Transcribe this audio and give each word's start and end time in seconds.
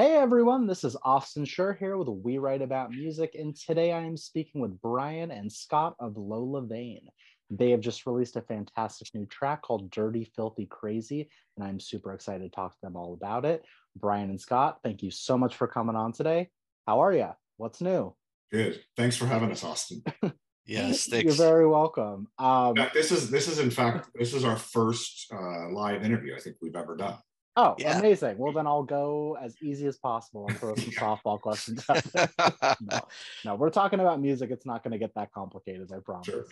Hey 0.00 0.16
everyone, 0.16 0.66
this 0.66 0.82
is 0.82 0.96
Austin 1.02 1.44
Schur 1.44 1.76
here 1.76 1.98
with 1.98 2.08
We 2.08 2.38
Write 2.38 2.62
About 2.62 2.90
Music, 2.90 3.34
and 3.38 3.54
today 3.54 3.92
I 3.92 4.00
am 4.00 4.16
speaking 4.16 4.62
with 4.62 4.80
Brian 4.80 5.30
and 5.30 5.52
Scott 5.52 5.94
of 6.00 6.16
Lola 6.16 6.62
Vain. 6.62 7.02
They 7.50 7.70
have 7.72 7.80
just 7.80 8.06
released 8.06 8.36
a 8.36 8.40
fantastic 8.40 9.08
new 9.12 9.26
track 9.26 9.60
called 9.60 9.90
Dirty 9.90 10.24
Filthy 10.34 10.64
Crazy, 10.64 11.28
and 11.54 11.66
I'm 11.66 11.78
super 11.78 12.14
excited 12.14 12.44
to 12.44 12.48
talk 12.48 12.72
to 12.72 12.80
them 12.82 12.96
all 12.96 13.12
about 13.12 13.44
it. 13.44 13.62
Brian 13.94 14.30
and 14.30 14.40
Scott, 14.40 14.78
thank 14.82 15.02
you 15.02 15.10
so 15.10 15.36
much 15.36 15.54
for 15.54 15.68
coming 15.68 15.96
on 15.96 16.12
today. 16.12 16.48
How 16.86 17.00
are 17.00 17.12
you? 17.12 17.28
What's 17.58 17.82
new? 17.82 18.14
Good. 18.50 18.80
Thanks 18.96 19.18
for 19.18 19.26
having 19.26 19.52
us, 19.52 19.62
Austin. 19.62 20.02
yes, 20.64 21.08
thanks. 21.08 21.24
You're 21.24 21.46
very 21.46 21.68
welcome. 21.68 22.26
Um, 22.38 22.74
this 22.94 23.12
is 23.12 23.30
this 23.30 23.48
is 23.48 23.58
in 23.58 23.70
fact 23.70 24.08
this 24.14 24.32
is 24.32 24.44
our 24.44 24.56
first 24.56 25.26
uh, 25.30 25.68
live 25.68 26.02
interview 26.02 26.34
I 26.34 26.40
think 26.40 26.56
we've 26.62 26.74
ever 26.74 26.96
done. 26.96 27.18
Oh, 27.62 27.74
yeah. 27.78 27.98
amazing. 27.98 28.38
Well, 28.38 28.54
then 28.54 28.66
I'll 28.66 28.82
go 28.82 29.36
as 29.40 29.54
easy 29.62 29.86
as 29.86 29.98
possible 29.98 30.46
and 30.48 30.58
throw 30.58 30.74
some 30.76 30.90
softball 30.92 31.38
questions 31.38 31.84
no, 32.80 33.00
no, 33.44 33.54
we're 33.54 33.68
talking 33.68 34.00
about 34.00 34.18
music. 34.18 34.50
It's 34.50 34.64
not 34.64 34.82
going 34.82 34.92
to 34.92 34.98
get 34.98 35.14
that 35.14 35.30
complicated, 35.32 35.92
I 35.92 35.98
promise. 36.02 36.26
Sure. 36.26 36.46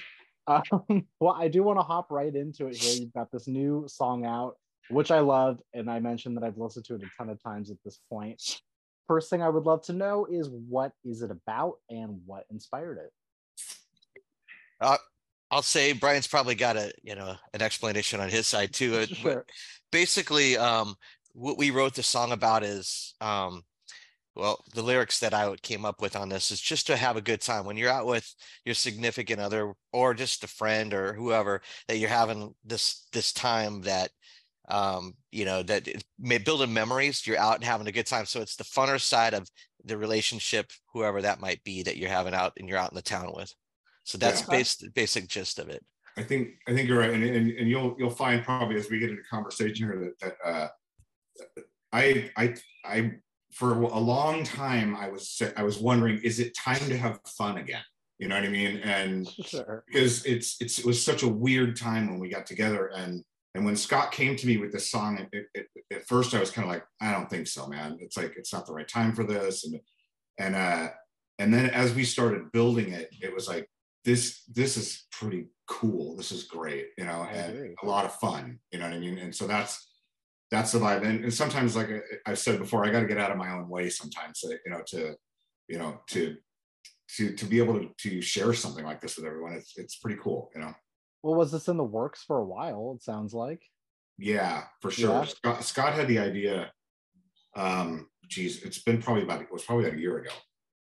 Um, 0.47 1.07
well, 1.21 1.34
I 1.34 1.48
do 1.48 1.62
want 1.62 1.79
to 1.79 1.83
hop 1.83 2.11
right 2.11 2.34
into 2.34 2.67
it 2.67 2.77
here. 2.77 3.01
You've 3.01 3.15
got 3.15 3.33
this 3.33 3.48
new 3.48 3.87
song 3.89 4.27
out, 4.27 4.57
which 4.91 5.11
I 5.11 5.21
love. 5.21 5.61
And 5.73 5.91
I 5.91 5.98
mentioned 5.98 6.37
that 6.37 6.45
I've 6.45 6.59
listened 6.59 6.84
to 6.87 6.97
it 6.97 7.03
a 7.03 7.09
ton 7.17 7.31
of 7.31 7.43
times 7.43 7.70
at 7.70 7.79
this 7.87 8.01
point. 8.11 8.43
First 9.06 9.31
thing 9.31 9.41
I 9.41 9.48
would 9.48 9.65
love 9.65 9.83
to 9.84 9.95
know 9.95 10.27
is 10.31 10.51
what 10.51 10.93
is 11.06 11.23
it 11.23 11.31
about 11.31 11.77
and 11.89 12.20
what 12.27 12.45
inspired 12.51 12.98
it? 12.98 13.11
Uh, 14.79 14.98
I'll 15.51 15.62
say 15.62 15.93
Brian's 15.93 16.27
probably 16.27 16.55
got 16.55 16.77
a 16.77 16.93
you 17.02 17.15
know 17.15 17.34
an 17.55 17.62
explanation 17.62 18.20
on 18.20 18.28
his 18.28 18.47
side 18.47 18.72
too. 18.72 19.06
Sure. 19.06 19.45
Basically, 19.91 20.56
um, 20.56 20.95
what 21.33 21.59
we 21.59 21.70
wrote 21.70 21.95
the 21.95 22.03
song 22.03 22.33
about 22.33 22.62
is 22.62 23.14
um, 23.20 23.62
well, 24.39 24.64
the 24.75 24.83
lyrics 24.83 25.19
that 25.19 25.34
I 25.34 25.55
came 25.62 25.84
up 25.84 26.00
with 26.00 26.14
on 26.14 26.28
this 26.28 26.53
is 26.53 26.61
just 26.61 26.87
to 26.87 26.97
have 26.97 27.17
a 27.17 27.20
good 27.20 27.41
time 27.41 27.64
when 27.64 27.77
you're 27.77 27.91
out 27.91 28.06
with 28.06 28.33
your 28.64 28.75
significant 28.75 29.41
other 29.41 29.75
or 29.92 30.14
just 30.14 30.45
a 30.45 30.48
friend 30.48 30.95
or 30.95 31.12
whoever 31.12 31.61
that 31.89 31.98
you're 31.98 32.09
having 32.09 32.55
this 32.65 33.09
this 33.12 33.33
time 33.33 33.83
that 33.83 34.11
um, 34.69 35.15
you 35.33 35.44
know 35.44 35.62
that 35.65 35.89
may 36.19 36.39
building 36.39 36.72
memories. 36.72 37.27
You're 37.27 37.39
out 37.39 37.56
and 37.56 37.65
having 37.65 37.89
a 37.89 37.92
good 37.92 38.06
time, 38.06 38.27
so 38.27 38.41
it's 38.41 38.56
the 38.56 38.65
funner 38.65 39.00
side 39.00 39.34
of 39.34 39.48
the 39.84 39.98
relationship, 39.98 40.70
whoever 40.92 41.22
that 41.22 41.41
might 41.41 41.62
be 41.65 41.83
that 41.83 41.97
you're 41.97 42.09
having 42.09 42.34
out 42.34 42.53
and 42.59 42.69
you're 42.69 42.78
out 42.78 42.92
in 42.92 42.97
the 42.97 43.03
town 43.03 43.33
with. 43.34 43.53
So 44.09 44.17
that's 44.17 44.41
yeah. 44.41 44.56
basic 44.56 44.95
basic 44.95 45.28
gist 45.28 45.59
of 45.59 45.69
it. 45.69 45.84
I 46.17 46.23
think 46.23 46.55
I 46.67 46.73
think 46.73 46.89
you're 46.89 46.98
right, 46.98 47.11
and, 47.11 47.23
and 47.23 47.51
and 47.51 47.69
you'll 47.69 47.95
you'll 47.98 48.09
find 48.09 48.42
probably 48.42 48.77
as 48.77 48.89
we 48.89 48.98
get 48.98 49.11
into 49.11 49.23
conversation 49.31 49.87
here 49.87 49.98
that 49.98 50.19
that 50.42 50.48
uh, 50.50 50.69
I 51.92 52.31
I 52.34 52.55
I 52.87 53.12
for 53.53 53.73
a 53.83 53.98
long 53.98 54.45
time 54.45 54.97
I 54.97 55.11
was 55.11 55.42
I 55.59 55.62
was 55.62 55.78
wondering 55.78 56.23
is 56.23 56.41
it 56.41 56.56
time 56.56 56.81
to 56.89 56.97
have 56.97 57.20
fun 57.37 57.59
again? 57.59 57.83
You 58.19 58.28
know 58.28 58.37
what 58.37 58.45
I 58.45 58.48
mean? 58.48 58.78
And 58.78 59.28
sure. 59.28 59.84
because 59.87 60.25
it's 60.25 60.59
it's 60.59 60.78
it 60.78 60.87
was 60.87 61.05
such 61.05 61.22
a 61.22 61.28
weird 61.28 61.77
time 61.77 62.09
when 62.09 62.19
we 62.19 62.31
got 62.31 62.47
together 62.47 62.87
and 62.97 63.22
and 63.55 63.67
when 63.67 63.77
Scott 63.77 64.11
came 64.11 64.37
to 64.37 64.47
me 64.47 64.56
with 64.56 64.72
this 64.72 64.91
song, 64.91 65.19
it, 65.19 65.28
it, 65.55 65.67
it, 65.75 65.84
at 65.93 66.06
first 66.06 66.34
I 66.34 66.41
was 66.41 66.50
kind 66.50 66.67
of 66.67 66.72
like, 66.72 66.84
I 67.00 67.12
don't 67.12 67.28
think 67.28 67.47
so, 67.47 67.67
man. 67.67 67.98
It's 68.00 68.17
like 68.17 68.34
it's 68.37 68.53
not 68.55 68.67
the 68.67 68.72
right 68.72 68.89
time 68.89 69.12
for 69.12 69.25
this, 69.25 69.65
and 69.65 69.81
and 70.39 70.55
uh, 70.55 70.89
and 71.39 71.53
then 71.53 71.69
as 71.70 71.93
we 71.93 72.05
started 72.05 72.53
building 72.53 72.93
it, 72.93 73.09
it 73.20 73.34
was 73.34 73.48
like, 73.48 73.69
this 74.09 74.42
this 74.45 74.78
is 74.78 75.06
pretty 75.12 75.48
cool. 75.67 76.17
This 76.17 76.33
is 76.33 76.45
great, 76.45 76.89
you 76.97 77.05
know, 77.05 77.28
and 77.31 77.77
a 77.83 77.87
lot 77.87 78.06
of 78.06 78.15
fun. 78.15 78.59
You 78.73 78.78
know 78.78 78.87
what 78.87 78.95
I 78.95 78.98
mean? 78.98 79.19
And 79.19 79.34
so 79.34 79.47
that's 79.47 79.87
that's 80.50 80.73
the 80.73 80.78
vibe. 80.78 81.05
And, 81.05 81.25
and 81.25 81.34
sometimes, 81.34 81.77
like 81.77 81.91
I've 82.25 82.38
said 82.38 82.59
before, 82.59 82.87
I 82.87 82.91
got 82.91 83.00
to 83.00 83.06
get 83.06 83.19
out 83.19 83.31
of 83.31 83.37
my 83.37 83.50
own 83.50 83.69
way 83.69 83.91
sometimes. 83.91 84.41
To, 84.41 84.56
you 84.65 84.72
know, 84.72 84.81
to 84.87 85.15
you 85.69 85.78
know 85.78 86.00
to 86.09 86.37
to 87.16 87.34
to 87.34 87.44
be 87.44 87.59
able 87.59 87.78
to 87.78 87.91
to 87.99 88.22
share 88.22 88.55
something 88.55 88.84
like 88.84 89.03
this 89.03 89.19
with 89.19 89.27
everyone. 89.27 89.53
It's 89.53 89.77
it's 89.77 89.97
pretty 89.97 90.19
cool. 90.22 90.50
You 90.55 90.62
know. 90.62 90.72
Well, 91.22 91.34
was 91.34 91.53
this 91.53 91.69
in 91.69 91.77
the 91.77 91.84
works 91.84 92.25
for 92.27 92.38
a 92.38 92.47
while? 92.47 92.94
It 92.97 93.03
sounds 93.03 93.34
like. 93.34 93.61
Yeah, 94.16 94.65
for 94.81 94.91
sure. 94.91 95.11
Yeah. 95.11 95.25
Scott, 95.25 95.65
Scott 95.65 95.93
had 95.93 96.09
the 96.09 96.19
idea. 96.19 96.72
Um, 97.55 98.09
geez, 98.27 98.62
it's 98.62 98.78
been 98.78 99.03
probably 99.03 99.25
about 99.25 99.43
it 99.43 99.53
was 99.53 99.65
probably 99.65 99.84
about 99.84 99.99
a 99.99 100.00
year 100.00 100.16
ago, 100.16 100.31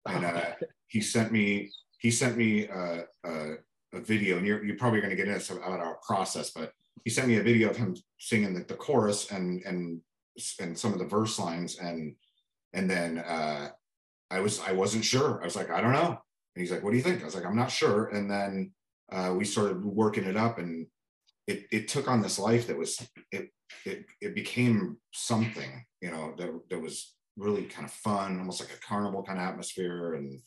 and 0.09 0.26
uh, 0.26 0.52
he 0.88 1.00
sent 1.00 1.31
me 1.31 1.72
he 2.03 2.12
sent 2.12 2.38
me 2.38 2.68
a, 2.68 3.06
a, 3.24 3.53
a 3.94 4.00
video, 4.02 4.38
and 4.38 4.46
you're, 4.46 4.64
you're 4.64 4.78
probably 4.78 5.00
going 5.00 5.09
to 5.09 5.16
get 5.16 5.28
into 5.28 5.40
some 5.40 5.58
about 5.58 5.80
our 5.80 5.97
process, 6.06 6.52
but 6.52 6.74
he 7.03 7.09
sent 7.09 7.30
me 7.30 7.38
a 7.38 7.44
video 7.44 7.69
of 7.69 7.78
him 7.78 7.96
singing 8.19 8.53
the, 8.53 8.64
the 8.66 8.75
chorus 8.75 9.31
and 9.31 9.64
and 9.64 10.02
and 10.59 10.78
some 10.78 10.94
of 10.94 11.00
the 11.00 11.06
verse 11.06 11.40
lines, 11.40 11.80
and 11.80 12.16
and 12.74 12.90
then 12.90 13.19
uh, 13.19 13.69
I 14.30 14.41
was 14.41 14.59
I 14.59 14.74
wasn't 14.74 15.06
sure. 15.06 15.41
I 15.41 15.46
was 15.46 15.56
like, 15.56 15.72
I 15.72 15.81
don't 15.81 15.94
know. 15.94 16.19
And 16.56 16.62
he's 16.62 16.72
like, 16.72 16.84
What 16.84 16.91
do 16.91 16.97
you 16.97 17.03
think? 17.03 17.22
I 17.22 17.25
was 17.25 17.36
like, 17.36 17.46
I'm 17.46 17.56
not 17.56 17.72
sure. 17.72 18.09
And 18.09 18.30
then 18.30 18.74
uh, 19.12 19.34
we 19.35 19.46
started 19.46 19.84
working 19.84 20.25
it 20.25 20.35
up, 20.35 20.59
and 20.59 20.85
it 21.47 21.66
it 21.72 21.88
took 21.88 22.09
on 22.09 22.22
this 22.22 22.38
life 22.38 22.68
that 22.68 22.78
was 22.78 23.02
it 23.31 23.50
it 23.85 24.06
it 24.20 24.35
became 24.35 24.97
something, 25.14 25.85
you 26.02 26.12
know, 26.12 26.34
that 26.38 26.52
that 26.70 26.81
was 26.81 27.16
really 27.38 27.64
kind 27.64 27.85
of 27.85 27.94
fun, 27.94 28.40
almost 28.40 28.59
like 28.59 28.74
a 28.74 28.85
carnival 28.85 29.24
kind 29.24 29.40
of 29.40 29.46
atmosphere, 29.47 30.16
and 30.16 30.41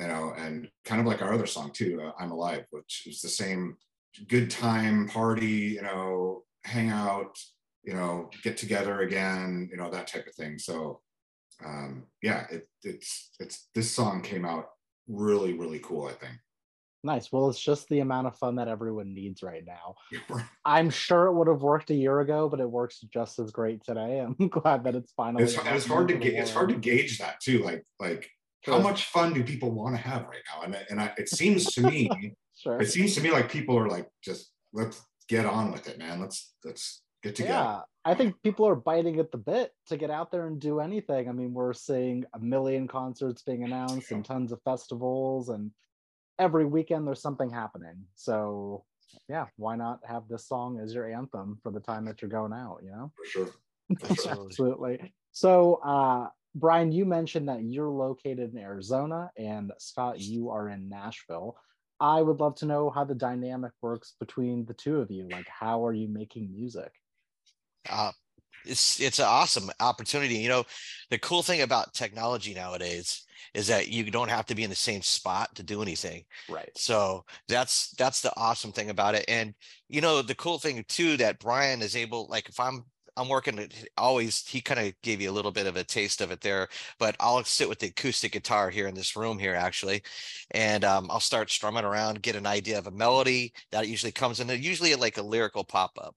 you 0.00 0.08
know, 0.08 0.32
and 0.36 0.68
kind 0.84 1.00
of 1.00 1.06
like 1.06 1.22
our 1.22 1.32
other 1.32 1.46
song 1.46 1.70
too, 1.72 2.00
uh, 2.02 2.12
"I'm 2.18 2.32
Alive," 2.32 2.64
which 2.70 3.04
is 3.06 3.20
the 3.20 3.28
same 3.28 3.76
good 4.28 4.50
time 4.50 5.08
party, 5.08 5.76
you 5.76 5.82
know, 5.82 6.44
hang 6.64 6.90
out, 6.90 7.38
you 7.84 7.94
know, 7.94 8.30
get 8.42 8.56
together 8.56 9.00
again, 9.00 9.68
you 9.70 9.76
know, 9.76 9.90
that 9.90 10.06
type 10.06 10.26
of 10.26 10.34
thing. 10.34 10.58
So, 10.58 11.00
um, 11.64 12.04
yeah, 12.22 12.46
it, 12.50 12.68
it's 12.82 13.30
it's 13.38 13.68
this 13.74 13.90
song 13.90 14.22
came 14.22 14.44
out 14.44 14.66
really 15.08 15.52
really 15.52 15.80
cool. 15.80 16.06
I 16.06 16.12
think. 16.12 16.34
Nice. 17.02 17.32
Well, 17.32 17.48
it's 17.48 17.60
just 17.60 17.88
the 17.88 18.00
amount 18.00 18.26
of 18.26 18.36
fun 18.36 18.56
that 18.56 18.68
everyone 18.68 19.14
needs 19.14 19.42
right 19.42 19.64
now. 19.66 19.94
I'm 20.66 20.90
sure 20.90 21.26
it 21.26 21.34
would 21.34 21.48
have 21.48 21.62
worked 21.62 21.90
a 21.90 21.94
year 21.94 22.20
ago, 22.20 22.46
but 22.50 22.60
it 22.60 22.70
works 22.70 23.00
just 23.10 23.38
as 23.38 23.50
great 23.50 23.82
today. 23.82 24.20
I'm 24.40 24.48
glad 24.48 24.84
that 24.84 24.94
it's 24.94 25.12
finally. 25.12 25.44
It's, 25.44 25.56
it's 25.56 25.86
hard 25.86 26.08
to 26.08 26.14
ga- 26.14 26.36
it's 26.36 26.52
hard 26.52 26.68
to 26.70 26.74
gauge 26.74 27.18
that 27.18 27.40
too. 27.40 27.62
Like 27.62 27.84
like 27.98 28.30
sure. 28.64 28.74
how 28.74 28.80
much 28.80 29.06
fun 29.06 29.32
do 29.32 29.42
people 29.42 29.70
want 29.70 29.94
to 29.96 30.02
have 30.02 30.22
right 30.22 30.42
now? 30.52 30.62
And 30.62 30.76
and 30.90 31.00
I, 31.00 31.12
it 31.16 31.28
seems 31.40 31.66
to 31.72 31.82
me, 31.82 32.10
sure. 32.56 32.80
it 32.80 32.90
seems 32.90 33.14
to 33.14 33.20
me 33.20 33.30
like 33.30 33.50
people 33.50 33.78
are 33.78 33.88
like 33.88 34.08
just 34.22 34.52
let's 34.72 35.00
get 35.28 35.46
on 35.46 35.72
with 35.72 35.88
it, 35.88 35.98
man. 35.98 36.20
Let's 36.20 36.54
let's 36.64 37.02
get 37.22 37.36
together. 37.36 37.52
Yeah, 37.52 37.80
I 38.04 38.14
think 38.14 38.40
people 38.42 38.66
are 38.66 38.76
biting 38.76 39.18
at 39.18 39.30
the 39.30 39.38
bit 39.38 39.72
to 39.88 39.96
get 39.96 40.10
out 40.10 40.30
there 40.30 40.46
and 40.46 40.60
do 40.60 40.80
anything. 40.80 41.28
I 41.28 41.32
mean, 41.32 41.52
we're 41.52 41.72
seeing 41.72 42.24
a 42.34 42.38
million 42.38 42.88
concerts 42.88 43.42
being 43.42 43.64
announced 43.64 44.10
and 44.10 44.24
tons 44.24 44.52
of 44.52 44.60
festivals, 44.62 45.48
and 45.48 45.70
every 46.38 46.64
weekend 46.64 47.06
there's 47.06 47.22
something 47.22 47.50
happening. 47.50 48.04
So 48.14 48.84
yeah, 49.28 49.46
why 49.56 49.76
not 49.76 50.00
have 50.06 50.28
this 50.28 50.46
song 50.46 50.80
as 50.80 50.94
your 50.94 51.10
anthem 51.10 51.58
for 51.62 51.72
the 51.72 51.80
time 51.80 52.04
that 52.06 52.22
you're 52.22 52.30
going 52.30 52.52
out? 52.52 52.80
You 52.82 52.90
know, 52.90 53.12
for 53.16 53.26
sure. 53.26 53.48
Absolutely. 54.10 55.12
So, 55.32 55.80
uh, 55.84 56.28
Brian, 56.54 56.90
you 56.90 57.04
mentioned 57.04 57.48
that 57.48 57.62
you're 57.62 57.90
located 57.90 58.52
in 58.52 58.58
Arizona, 58.58 59.30
and 59.36 59.72
Scott, 59.78 60.20
you 60.20 60.50
are 60.50 60.68
in 60.68 60.88
Nashville. 60.88 61.56
I 62.00 62.22
would 62.22 62.40
love 62.40 62.56
to 62.56 62.66
know 62.66 62.90
how 62.90 63.04
the 63.04 63.14
dynamic 63.14 63.72
works 63.82 64.14
between 64.18 64.64
the 64.64 64.74
two 64.74 65.00
of 65.00 65.10
you. 65.10 65.28
Like, 65.28 65.48
how 65.48 65.84
are 65.84 65.92
you 65.92 66.08
making 66.08 66.50
music? 66.50 66.90
Uh, 67.88 68.12
it's 68.64 69.00
it's 69.00 69.18
an 69.18 69.26
awesome 69.26 69.70
opportunity. 69.80 70.36
You 70.36 70.48
know, 70.48 70.64
the 71.10 71.18
cool 71.18 71.42
thing 71.42 71.62
about 71.62 71.94
technology 71.94 72.54
nowadays 72.54 73.24
is 73.54 73.66
that 73.68 73.88
you 73.88 74.10
don't 74.10 74.30
have 74.30 74.46
to 74.46 74.54
be 74.54 74.64
in 74.64 74.70
the 74.70 74.76
same 74.76 75.02
spot 75.02 75.54
to 75.56 75.62
do 75.62 75.82
anything. 75.82 76.24
Right. 76.48 76.70
So 76.76 77.24
that's 77.48 77.90
that's 77.92 78.20
the 78.20 78.32
awesome 78.36 78.72
thing 78.72 78.90
about 78.90 79.14
it. 79.14 79.24
And 79.28 79.54
you 79.88 80.00
know, 80.00 80.22
the 80.22 80.34
cool 80.34 80.58
thing 80.58 80.84
too 80.88 81.16
that 81.18 81.38
Brian 81.38 81.82
is 81.82 81.96
able, 81.96 82.26
like 82.28 82.48
if 82.48 82.60
I'm 82.60 82.84
I'm 83.16 83.28
working 83.28 83.68
always 83.96 84.46
he 84.46 84.60
kind 84.60 84.80
of 84.80 84.94
gave 85.02 85.20
you 85.20 85.30
a 85.30 85.32
little 85.32 85.50
bit 85.52 85.66
of 85.66 85.76
a 85.76 85.84
taste 85.84 86.20
of 86.20 86.30
it 86.30 86.40
there, 86.40 86.68
but 86.98 87.16
I'll 87.20 87.42
sit 87.44 87.68
with 87.68 87.78
the 87.78 87.88
acoustic 87.88 88.32
guitar 88.32 88.70
here 88.70 88.86
in 88.88 88.94
this 88.94 89.16
room 89.16 89.38
here 89.38 89.54
actually, 89.54 90.02
and 90.52 90.84
um, 90.84 91.08
I'll 91.10 91.20
start 91.20 91.50
strumming 91.50 91.84
around, 91.84 92.22
get 92.22 92.36
an 92.36 92.46
idea 92.46 92.78
of 92.78 92.86
a 92.86 92.92
melody 92.92 93.52
that 93.72 93.88
usually 93.88 94.12
comes 94.12 94.40
in, 94.40 94.48
usually 94.48 94.94
like 94.94 95.18
a 95.18 95.22
lyrical 95.22 95.64
pop 95.64 95.92
up, 96.00 96.14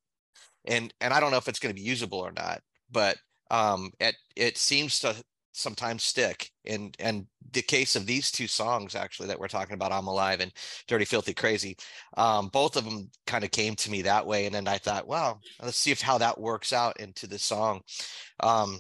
and 0.66 0.94
and 1.02 1.14
I 1.14 1.20
don't 1.20 1.32
know 1.32 1.38
if 1.38 1.48
it's 1.48 1.60
going 1.60 1.74
to 1.76 1.82
be 1.82 1.88
usable 1.88 2.20
or 2.20 2.32
not, 2.32 2.62
but 2.92 3.18
um, 3.52 3.92
it 4.00 4.16
it 4.36 4.58
seems 4.58 5.00
to 5.00 5.16
sometimes 5.54 6.04
stick. 6.04 6.52
And 6.66 6.96
and 7.00 7.26
the 7.52 7.62
case 7.62 7.96
of 7.96 8.06
these 8.06 8.32
two 8.32 8.48
songs 8.48 8.96
actually 8.96 9.28
that 9.30 9.40
we're 9.40 9.48
talking 9.48 9.76
about, 9.76 9.92
I'm 9.92 10.08
Alive 10.08 10.42
and 10.42 10.52
Dirty 10.88 11.06
Filthy 11.06 11.34
Crazy, 11.34 11.78
um, 12.18 12.50
both 12.50 12.76
of 12.76 12.84
them 12.84 13.10
kind 13.26 13.44
of 13.44 13.52
came 13.52 13.76
to 13.76 13.92
me 13.92 14.02
that 14.02 14.26
way. 14.26 14.46
And 14.46 14.54
then 14.54 14.68
I 14.68 14.78
thought, 14.78 15.08
wow, 15.08 15.40
let's 15.62 15.78
see 15.78 15.92
if 15.92 16.02
how 16.02 16.18
that 16.18 16.40
works 16.40 16.74
out 16.74 17.00
into 17.00 17.28
the 17.28 17.40
song. 17.40 17.82
Um, 18.42 18.80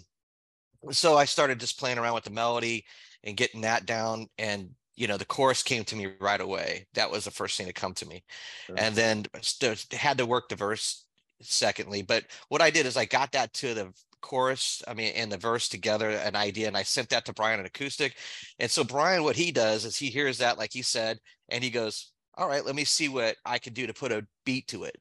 so 0.92 1.16
I 1.16 1.26
started 1.26 1.60
just 1.60 1.80
playing 1.80 1.98
around 1.98 2.16
with 2.16 2.26
the 2.26 2.32
melody 2.32 2.84
and 3.24 3.38
getting 3.38 3.62
that 3.62 3.86
down 3.86 4.28
and 4.38 4.70
you 4.96 5.08
know 5.08 5.18
the 5.18 5.26
chorus 5.26 5.64
came 5.64 5.84
to 5.84 5.96
me 5.96 6.10
right 6.20 6.42
away 6.42 6.86
that 6.94 7.10
was 7.10 7.26
the 7.26 7.32
first 7.32 7.58
thing 7.58 7.68
to 7.68 7.74
come 7.74 7.94
to 7.94 8.08
me 8.08 8.24
sure. 8.66 8.76
and 8.78 8.96
then 8.96 9.26
st- 9.42 9.92
had 9.94 10.18
to 10.18 10.26
work 10.26 10.50
the 10.50 10.56
verse 10.56 11.06
secondly 11.42 12.02
but 12.02 12.24
what 12.50 12.62
i 12.62 12.70
did 12.70 12.86
is 12.86 12.96
i 12.96 13.06
got 13.06 13.32
that 13.32 13.52
to 13.54 13.74
the 13.74 13.92
chorus, 14.24 14.82
I 14.88 14.96
mean, 14.96 15.14
and 15.16 15.32
the 15.32 15.38
verse 15.38 15.70
together, 15.70 16.10
an 16.10 16.36
idea, 16.36 16.68
and 16.68 16.78
I 16.78 16.84
sent 16.84 17.10
that 17.10 17.26
to 17.26 17.34
Brian 17.34 17.60
on 17.60 17.68
acoustic. 17.68 18.16
And 18.58 18.72
so 18.72 18.84
Brian, 18.84 19.24
what 19.24 19.36
he 19.36 19.52
does 19.52 19.86
is 19.86 19.98
he 19.98 20.08
hears 20.08 20.40
that, 20.40 20.58
like 20.58 20.74
he 20.74 20.82
said, 20.82 21.20
and 21.50 21.64
he 21.64 21.70
goes, 21.70 22.12
"All 22.36 22.48
right, 22.48 22.66
let 22.66 22.76
me 22.76 22.86
see 22.86 23.10
what 23.10 23.36
I 23.46 23.60
can 23.60 23.74
do 23.74 23.86
to 23.86 23.94
put 23.94 24.12
a 24.12 24.26
beat 24.46 24.68
to 24.70 24.86
it." 24.86 24.96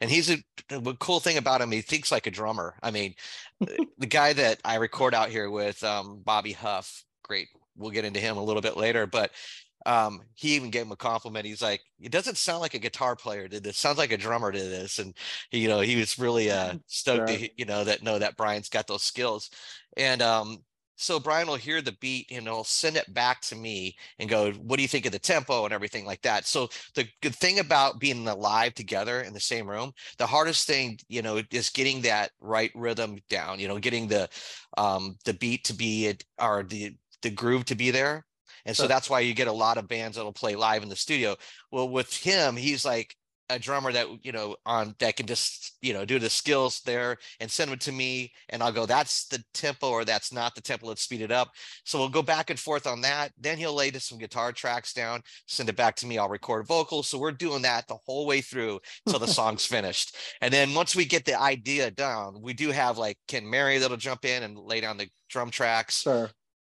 And 0.00 0.10
he's 0.10 0.30
a 0.30 0.38
cool 1.00 1.20
thing 1.20 1.38
about 1.38 1.60
him, 1.60 1.72
he 1.72 1.80
thinks 1.80 2.12
like 2.12 2.26
a 2.26 2.30
drummer. 2.30 2.76
I 2.82 2.90
mean, 2.90 3.14
the 3.98 4.06
guy 4.06 4.32
that 4.34 4.60
I 4.64 4.76
record 4.76 5.14
out 5.14 5.30
here 5.30 5.50
with, 5.50 5.82
um, 5.82 6.22
Bobby 6.24 6.52
Huff, 6.52 7.04
great. 7.22 7.48
We'll 7.76 7.90
get 7.90 8.04
into 8.04 8.20
him 8.20 8.36
a 8.36 8.44
little 8.44 8.62
bit 8.62 8.76
later, 8.76 9.06
but 9.06 9.30
um, 9.86 10.22
he 10.34 10.54
even 10.56 10.70
gave 10.70 10.82
him 10.82 10.92
a 10.92 10.96
compliment. 10.96 11.46
He's 11.46 11.62
like, 11.62 11.82
it 12.00 12.12
doesn't 12.12 12.36
sound 12.36 12.60
like 12.60 12.74
a 12.74 12.78
guitar 12.78 13.16
player 13.16 13.48
did 13.48 13.64
this. 13.64 13.78
Sounds 13.78 13.98
like 13.98 14.12
a 14.12 14.16
drummer 14.16 14.50
did 14.50 14.70
this. 14.70 14.98
And 14.98 15.14
you 15.50 15.68
know, 15.68 15.80
he 15.80 15.96
was 15.96 16.18
really 16.18 16.50
uh 16.50 16.74
stoked 16.86 17.30
sure. 17.30 17.38
to 17.38 17.50
you 17.56 17.64
know 17.64 17.84
that 17.84 18.02
know 18.02 18.18
that 18.18 18.36
Brian's 18.36 18.68
got 18.68 18.86
those 18.86 19.02
skills. 19.02 19.50
And 19.96 20.22
um, 20.22 20.58
so 20.96 21.20
Brian 21.20 21.46
will 21.46 21.56
hear 21.56 21.80
the 21.80 21.96
beat 22.00 22.26
and 22.30 22.42
he'll 22.42 22.64
send 22.64 22.96
it 22.96 23.12
back 23.14 23.40
to 23.42 23.56
me 23.56 23.96
and 24.18 24.28
go, 24.28 24.52
"What 24.52 24.76
do 24.76 24.82
you 24.82 24.88
think 24.88 25.06
of 25.06 25.12
the 25.12 25.18
tempo 25.18 25.64
and 25.64 25.72
everything 25.72 26.04
like 26.04 26.22
that?" 26.22 26.46
So 26.46 26.68
the 26.94 27.08
good 27.22 27.34
thing 27.36 27.60
about 27.60 28.00
being 28.00 28.26
alive 28.26 28.74
together 28.74 29.22
in 29.22 29.32
the 29.32 29.40
same 29.40 29.68
room, 29.68 29.92
the 30.18 30.26
hardest 30.26 30.66
thing, 30.66 30.98
you 31.08 31.22
know, 31.22 31.40
is 31.52 31.70
getting 31.70 32.02
that 32.02 32.32
right 32.40 32.72
rhythm 32.74 33.18
down. 33.30 33.60
You 33.60 33.68
know, 33.68 33.78
getting 33.78 34.08
the 34.08 34.28
um 34.76 35.16
the 35.24 35.34
beat 35.34 35.64
to 35.64 35.74
be 35.74 36.06
it 36.06 36.24
or 36.40 36.64
the 36.64 36.94
the 37.22 37.30
groove 37.30 37.64
to 37.66 37.74
be 37.74 37.90
there 37.90 38.24
and 38.64 38.76
so 38.76 38.86
that's 38.86 39.10
why 39.10 39.20
you 39.20 39.34
get 39.34 39.48
a 39.48 39.52
lot 39.52 39.78
of 39.78 39.88
bands 39.88 40.16
that'll 40.16 40.32
play 40.32 40.56
live 40.56 40.82
in 40.82 40.88
the 40.88 40.96
studio. 40.96 41.36
Well, 41.70 41.88
with 41.88 42.14
him, 42.14 42.56
he's 42.56 42.84
like 42.84 43.14
a 43.50 43.58
drummer 43.58 43.92
that 43.92 44.06
you 44.22 44.32
know 44.32 44.56
on 44.66 44.94
that 44.98 45.16
can 45.16 45.26
just 45.26 45.76
you 45.80 45.92
know 45.92 46.04
do 46.04 46.18
the 46.18 46.28
skills 46.28 46.80
there 46.84 47.16
and 47.40 47.50
send 47.50 47.70
them 47.70 47.78
to 47.78 47.92
me 47.92 48.30
and 48.50 48.62
i'll 48.62 48.72
go 48.72 48.84
that's 48.84 49.26
the 49.28 49.42
tempo 49.54 49.88
or 49.88 50.04
that's 50.04 50.32
not 50.32 50.54
the 50.54 50.60
tempo 50.60 50.86
let's 50.86 51.02
speed 51.02 51.22
it 51.22 51.32
up. 51.32 51.50
So 51.84 51.98
we'll 51.98 52.08
go 52.08 52.22
back 52.22 52.50
and 52.50 52.58
forth 52.58 52.86
on 52.86 53.00
that. 53.02 53.32
Then 53.38 53.58
he'll 53.58 53.74
lay 53.74 53.90
to 53.90 54.00
some 54.00 54.18
guitar 54.18 54.52
tracks 54.52 54.92
down 54.92 55.22
send 55.46 55.68
it 55.68 55.76
back 55.76 55.96
to 55.96 56.06
me 56.06 56.18
i'll 56.18 56.28
record 56.28 56.66
vocals. 56.66 57.08
So 57.08 57.18
we're 57.18 57.32
doing 57.32 57.62
that 57.62 57.88
the 57.88 57.98
whole 58.06 58.26
way 58.26 58.40
through 58.40 58.80
until 59.06 59.20
the 59.20 59.26
song's 59.32 59.64
finished. 59.64 60.16
And 60.40 60.52
then 60.52 60.74
once 60.74 60.94
we 60.94 61.04
get 61.04 61.24
the 61.24 61.40
idea 61.40 61.90
down 61.90 62.40
we 62.42 62.52
do 62.52 62.70
have 62.70 62.98
like 62.98 63.18
ken 63.28 63.48
mary 63.48 63.78
that'll 63.78 63.96
jump 63.96 64.24
in 64.24 64.42
and 64.42 64.58
lay 64.58 64.80
down 64.80 64.98
the 64.98 65.08
drum 65.28 65.50
tracks. 65.50 66.02
Sure 66.02 66.30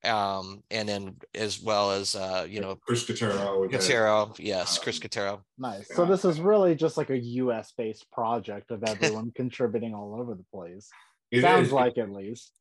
um, 0.05 0.63
and 0.71 0.89
then 0.89 1.17
as 1.35 1.63
well 1.63 1.93
as 1.93 2.15
uh, 2.15 2.47
you 2.49 2.61
know 2.61 2.77
Chris 2.77 3.05
Catero. 3.05 3.71
Catero, 3.71 4.35
yes, 4.39 4.79
um, 4.79 4.85
Chris 4.85 4.99
Catero. 4.99 5.41
Nice. 5.59 5.87
Yeah. 5.91 5.97
So 5.97 6.05
this 6.07 6.25
is 6.25 6.41
really 6.41 6.75
just 6.75 6.97
like 6.97 7.11
a 7.11 7.19
U.S. 7.19 7.73
based 7.77 8.11
project 8.11 8.71
of 8.71 8.83
everyone 8.85 9.33
contributing 9.37 9.95
all 9.95 10.19
over 10.21 10.35
the 10.35 10.45
place. 10.53 10.89
It 11.31 11.43
Sounds 11.43 11.69
is. 11.69 11.73
like 11.73 11.99
at 11.99 12.11
least. 12.11 12.53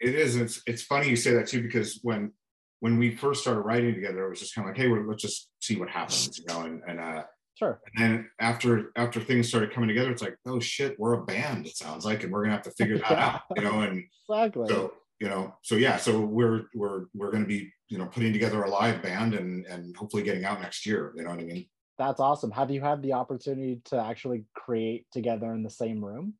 It 0.00 0.14
is. 0.14 0.36
It's 0.36 0.62
it's 0.66 0.82
funny 0.82 1.08
you 1.08 1.16
say 1.16 1.32
that 1.34 1.48
too 1.48 1.62
because 1.62 2.00
when 2.02 2.32
when 2.80 2.98
we 2.98 3.14
first 3.14 3.42
started 3.42 3.60
writing 3.60 3.94
together, 3.94 4.26
it 4.26 4.30
was 4.30 4.40
just 4.40 4.54
kind 4.54 4.68
of 4.68 4.76
like, 4.76 4.80
hey, 4.80 4.88
let's 4.88 5.22
just 5.22 5.50
see 5.60 5.76
what 5.76 5.88
happens, 5.88 6.38
you 6.38 6.44
know, 6.48 6.62
and 6.62 6.82
and 6.86 7.00
uh, 7.00 7.22
Sure. 7.58 7.80
And 7.96 8.04
then 8.04 8.30
after 8.38 8.92
after 8.94 9.18
things 9.18 9.48
started 9.48 9.72
coming 9.72 9.88
together, 9.88 10.12
it's 10.12 10.22
like, 10.22 10.36
oh 10.46 10.60
shit, 10.60 10.94
we're 10.98 11.14
a 11.14 11.24
band. 11.24 11.66
It 11.66 11.76
sounds 11.76 12.04
like, 12.04 12.22
and 12.22 12.32
we're 12.32 12.44
gonna 12.44 12.54
have 12.54 12.62
to 12.62 12.70
figure 12.72 12.98
that 12.98 13.10
out, 13.18 13.40
you 13.56 13.62
know. 13.62 13.80
And 13.80 14.04
exactly. 14.28 14.68
So 14.68 14.92
you 15.20 15.28
know 15.28 15.54
so 15.62 15.74
yeah 15.74 15.96
so 15.96 16.20
we're 16.20 16.64
we're 16.74 17.06
we're 17.14 17.30
going 17.30 17.42
to 17.42 17.48
be 17.48 17.72
you 17.88 17.98
know 17.98 18.06
putting 18.06 18.32
together 18.32 18.62
a 18.62 18.70
live 18.70 19.02
band 19.02 19.34
and 19.34 19.66
and 19.66 19.96
hopefully 19.96 20.22
getting 20.22 20.44
out 20.44 20.60
next 20.60 20.86
year 20.86 21.12
you 21.16 21.22
know 21.22 21.30
what 21.30 21.40
i 21.40 21.44
mean? 21.44 21.66
That's 21.98 22.20
awesome. 22.20 22.52
Have 22.52 22.70
you 22.70 22.80
had 22.80 23.02
the 23.02 23.14
opportunity 23.14 23.80
to 23.86 24.00
actually 24.00 24.44
create 24.54 25.06
together 25.12 25.52
in 25.52 25.64
the 25.64 25.70
same 25.70 26.02
room? 26.04 26.34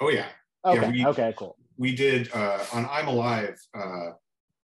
Oh 0.00 0.08
yeah. 0.08 0.28
Okay 0.64 0.80
yeah, 0.80 0.90
we, 0.90 1.06
okay 1.06 1.34
cool. 1.36 1.56
we 1.76 1.94
did 1.94 2.30
uh 2.32 2.64
on 2.72 2.88
i'm 2.90 3.08
alive 3.08 3.54
uh 3.74 4.12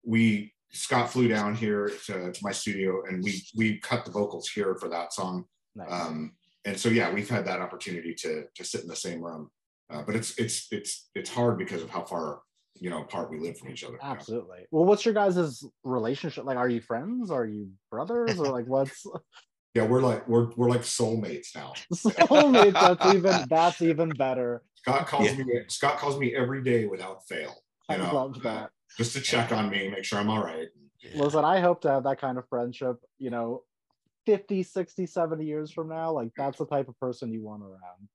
we 0.06 0.54
scott 0.72 1.12
flew 1.12 1.28
down 1.28 1.54
here 1.54 1.92
to, 2.06 2.32
to 2.32 2.40
my 2.42 2.54
studio 2.54 3.04
and 3.10 3.22
we 3.22 3.44
we 3.58 3.78
cut 3.80 4.06
the 4.06 4.12
vocals 4.12 4.48
here 4.48 4.76
for 4.76 4.88
that 4.88 5.12
song. 5.12 5.44
Nice. 5.76 5.92
um 5.92 6.32
and 6.64 6.80
so 6.80 6.88
yeah 6.88 7.12
we've 7.12 7.30
had 7.30 7.46
that 7.46 7.60
opportunity 7.60 8.14
to 8.14 8.46
to 8.56 8.64
sit 8.64 8.82
in 8.82 8.88
the 8.88 8.96
same 8.96 9.22
room. 9.22 9.52
Uh, 9.90 10.04
but 10.04 10.16
it's 10.16 10.40
it's 10.40 10.68
it's 10.72 11.10
it's 11.14 11.30
hard 11.30 11.58
because 11.58 11.82
of 11.82 11.90
how 11.90 12.06
far 12.06 12.40
you 12.80 12.90
know 12.90 13.02
apart 13.02 13.30
we 13.30 13.40
live 13.40 13.58
from 13.58 13.70
each 13.70 13.84
other 13.84 13.98
absolutely 14.02 14.58
you 14.58 14.64
know? 14.64 14.68
well 14.72 14.86
what's 14.86 15.06
your 15.06 15.14
guys' 15.14 15.64
relationship 15.84 16.46
like 16.46 16.58
are 16.58 16.70
you 16.70 16.82
friends? 16.82 17.32
Are 17.32 17.46
you 17.46 17.70
brothers? 17.90 18.40
Or 18.40 18.48
like 18.48 18.66
what's 18.68 19.06
yeah 19.76 19.86
we're 19.86 20.02
like 20.02 20.28
we're 20.28 20.50
we're 20.56 20.70
like 20.70 20.82
soulmates 20.82 21.56
now. 21.56 21.74
Soulmates 21.94 22.74
that's 22.74 23.16
even 23.16 23.46
that's 23.50 23.82
even 23.82 24.10
better. 24.10 24.64
Scott 24.76 25.08
calls 25.08 25.28
yeah. 25.28 25.44
me 25.44 25.60
scott 25.68 25.98
calls 25.98 26.18
me 26.18 26.36
every 26.36 26.64
day 26.64 26.86
without 26.86 27.28
fail 27.28 27.56
you 27.90 27.98
know, 27.98 28.06
I 28.06 28.12
love 28.12 28.42
that. 28.44 28.64
Uh, 28.64 28.68
just 28.98 29.14
to 29.14 29.22
check 29.22 29.52
on 29.52 29.70
me 29.70 29.90
make 29.90 30.04
sure 30.04 30.20
i'm 30.20 30.30
all 30.30 30.44
right. 30.44 30.68
Yeah. 31.02 31.22
listen 31.22 31.46
i 31.46 31.60
hope 31.60 31.82
to 31.82 31.90
have 31.90 32.04
that 32.04 32.20
kind 32.20 32.38
of 32.38 32.48
friendship 32.50 32.98
you 33.20 33.30
know 33.30 33.64
50 34.26 34.64
60 34.64 35.06
70 35.06 35.46
years 35.46 35.72
from 35.72 35.90
now. 35.90 36.12
Like 36.12 36.30
that's 36.38 36.58
the 36.58 36.66
type 36.66 36.88
of 36.88 37.00
person 37.00 37.32
you 37.32 37.42
want 37.42 37.64
around 37.64 38.08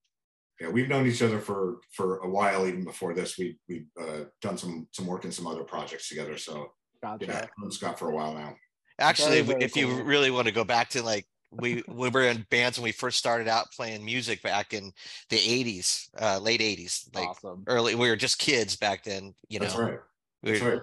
yeah, 0.61 0.69
we've 0.69 0.89
known 0.89 1.07
each 1.07 1.23
other 1.23 1.41
for 1.41 1.79
for 1.93 2.19
a 2.19 2.29
while. 2.29 2.67
Even 2.67 2.85
before 2.85 3.15
this, 3.15 3.37
we 3.39 3.59
we've 3.69 3.87
uh, 4.01 4.25
done 4.41 4.57
some 4.57 4.89
some 4.93 5.07
work 5.07 5.25
in 5.25 5.33
some 5.33 5.47
other 5.47 5.65
projects 5.65 6.09
together. 6.09 6.39
So 6.39 6.73
gotcha. 7.03 7.27
yeah, 7.27 7.39
I've 7.43 7.49
known 7.59 7.71
Scott 7.71 7.99
for 7.99 8.11
a 8.11 8.15
while 8.15 8.35
now. 8.35 8.55
Actually, 8.99 9.43
very, 9.43 9.59
very 9.59 9.65
if 9.65 9.75
cool. 9.75 9.83
you 9.83 10.03
really 10.03 10.31
want 10.31 10.47
to 10.47 10.53
go 10.53 10.65
back 10.65 10.89
to 10.91 11.03
like 11.03 11.27
we 11.51 11.83
we 11.89 12.09
were 12.09 12.25
in 12.25 12.47
bands 12.51 12.79
when 12.79 12.85
we 12.85 12.93
first 12.93 13.19
started 13.19 13.49
out 13.49 13.71
playing 13.73 14.05
music 14.05 14.43
back 14.43 14.73
in 14.73 14.93
the 15.31 15.37
80s 15.37 16.09
uh 16.21 16.39
late 16.41 16.61
80s 16.61 17.15
like 17.15 17.29
awesome. 17.29 17.63
early 17.69 17.95
we 17.95 18.09
were 18.09 18.17
just 18.17 18.39
kids 18.39 18.77
back 18.77 19.05
then 19.05 19.33
you 19.49 19.61
know 19.61 19.67
that's 19.67 19.79
right 19.79 19.99
that's 20.43 20.61
we 20.61 20.69
right 20.69 20.83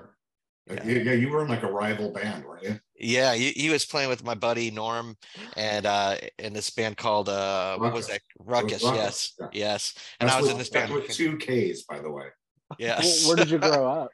yeah. 0.68 0.84
yeah. 0.84 1.14
you 1.14 1.30
were 1.30 1.42
in 1.44 1.50
like 1.50 1.64
a 1.64 1.72
rival 1.72 2.12
band, 2.12 2.46
weren't 2.46 2.64
you? 2.64 2.80
Yeah, 2.98 3.34
he, 3.34 3.52
he 3.52 3.70
was 3.70 3.86
playing 3.86 4.10
with 4.10 4.24
my 4.24 4.36
buddy 4.36 4.72
Norm 4.72 5.18
and 5.58 5.86
uh 5.86 6.16
in 6.40 6.54
this 6.54 6.70
band 6.70 6.98
called 6.98 7.30
uh 7.30 7.78
what 7.78 7.94
was 7.94 8.08
that? 8.08 8.22
Ruckus, 8.40 8.84
Ruckus. 8.84 8.98
yes. 8.98 9.34
Yeah. 9.40 9.48
Yes. 9.52 9.94
And 10.20 10.30
that's 10.30 10.38
I 10.38 10.40
was 10.40 10.48
with, 10.48 10.52
in 10.54 10.58
this 10.60 10.70
band 10.70 10.94
with 10.94 11.10
two 11.10 11.38
K's, 11.38 11.84
by 11.84 12.00
the 12.00 12.12
way. 12.12 12.26
Yes. 12.80 13.28
Where 13.28 13.36
did 13.36 13.52
you 13.52 13.58
grow 13.60 13.86
up? 13.88 14.10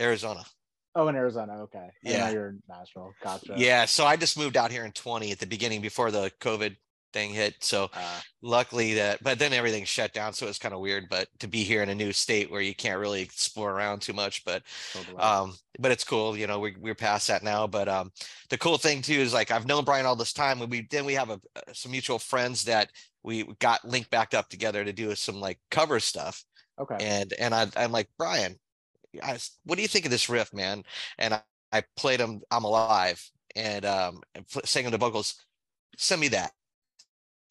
Arizona. 0.00 0.44
Oh, 0.96 1.06
in 1.06 1.14
Arizona. 1.14 1.62
Okay. 1.62 1.88
Yeah. 2.02 2.30
you're 2.30 2.48
in 2.48 2.62
Nashville. 2.68 3.12
Gotcha. 3.22 3.54
Yeah. 3.56 3.84
So 3.84 4.04
I 4.04 4.16
just 4.16 4.36
moved 4.36 4.56
out 4.56 4.72
here 4.72 4.84
in 4.84 4.90
20 4.90 5.30
at 5.30 5.38
the 5.38 5.46
beginning 5.46 5.80
before 5.80 6.10
the 6.10 6.32
COVID 6.40 6.74
thing 7.12 7.30
hit. 7.30 7.54
So 7.60 7.90
uh, 7.94 8.20
luckily 8.42 8.94
that, 8.94 9.22
but 9.22 9.38
then 9.38 9.52
everything 9.52 9.84
shut 9.84 10.12
down. 10.12 10.32
So 10.32 10.46
it 10.46 10.50
was 10.50 10.58
kind 10.58 10.74
of 10.74 10.80
weird, 10.80 11.06
but 11.10 11.28
to 11.40 11.48
be 11.48 11.64
here 11.64 11.82
in 11.82 11.88
a 11.88 11.94
new 11.94 12.12
state 12.12 12.50
where 12.50 12.60
you 12.60 12.74
can't 12.74 13.00
really 13.00 13.22
explore 13.22 13.72
around 13.72 14.00
too 14.00 14.12
much, 14.12 14.44
but, 14.44 14.62
totally. 14.92 15.16
um, 15.18 15.54
but 15.78 15.90
it's 15.90 16.04
cool. 16.04 16.36
You 16.36 16.46
know, 16.46 16.58
we, 16.58 16.74
we're 16.78 16.94
past 16.94 17.28
that 17.28 17.42
now, 17.42 17.66
but, 17.66 17.88
um, 17.88 18.10
the 18.48 18.58
cool 18.58 18.78
thing 18.78 19.02
too, 19.02 19.14
is 19.14 19.34
like, 19.34 19.50
I've 19.50 19.66
known 19.66 19.84
Brian 19.84 20.06
all 20.06 20.16
this 20.16 20.32
time 20.32 20.60
and 20.62 20.70
we, 20.70 20.86
then 20.90 21.04
we 21.04 21.14
have 21.14 21.30
a, 21.30 21.40
some 21.72 21.92
mutual 21.92 22.18
friends 22.18 22.64
that 22.64 22.90
we 23.22 23.44
got 23.58 23.84
linked 23.84 24.10
back 24.10 24.34
up 24.34 24.48
together 24.48 24.84
to 24.84 24.92
do 24.92 25.14
some 25.14 25.40
like 25.40 25.58
cover 25.70 26.00
stuff. 26.00 26.44
Okay. 26.78 26.96
And, 27.00 27.32
and 27.38 27.54
I, 27.54 27.66
I'm 27.76 27.92
like, 27.92 28.08
Brian, 28.16 28.56
I, 29.22 29.38
what 29.64 29.76
do 29.76 29.82
you 29.82 29.88
think 29.88 30.04
of 30.04 30.10
this 30.10 30.28
riff, 30.28 30.54
man? 30.54 30.84
And 31.18 31.34
I, 31.34 31.42
I 31.72 31.82
played 31.96 32.20
him, 32.20 32.40
I'm 32.50 32.64
alive 32.64 33.22
and, 33.54 33.84
um, 33.84 34.22
and 34.34 34.44
sang 34.64 34.90
the 34.90 34.98
vocals, 34.98 35.34
send 35.96 36.20
me 36.20 36.28
that 36.28 36.52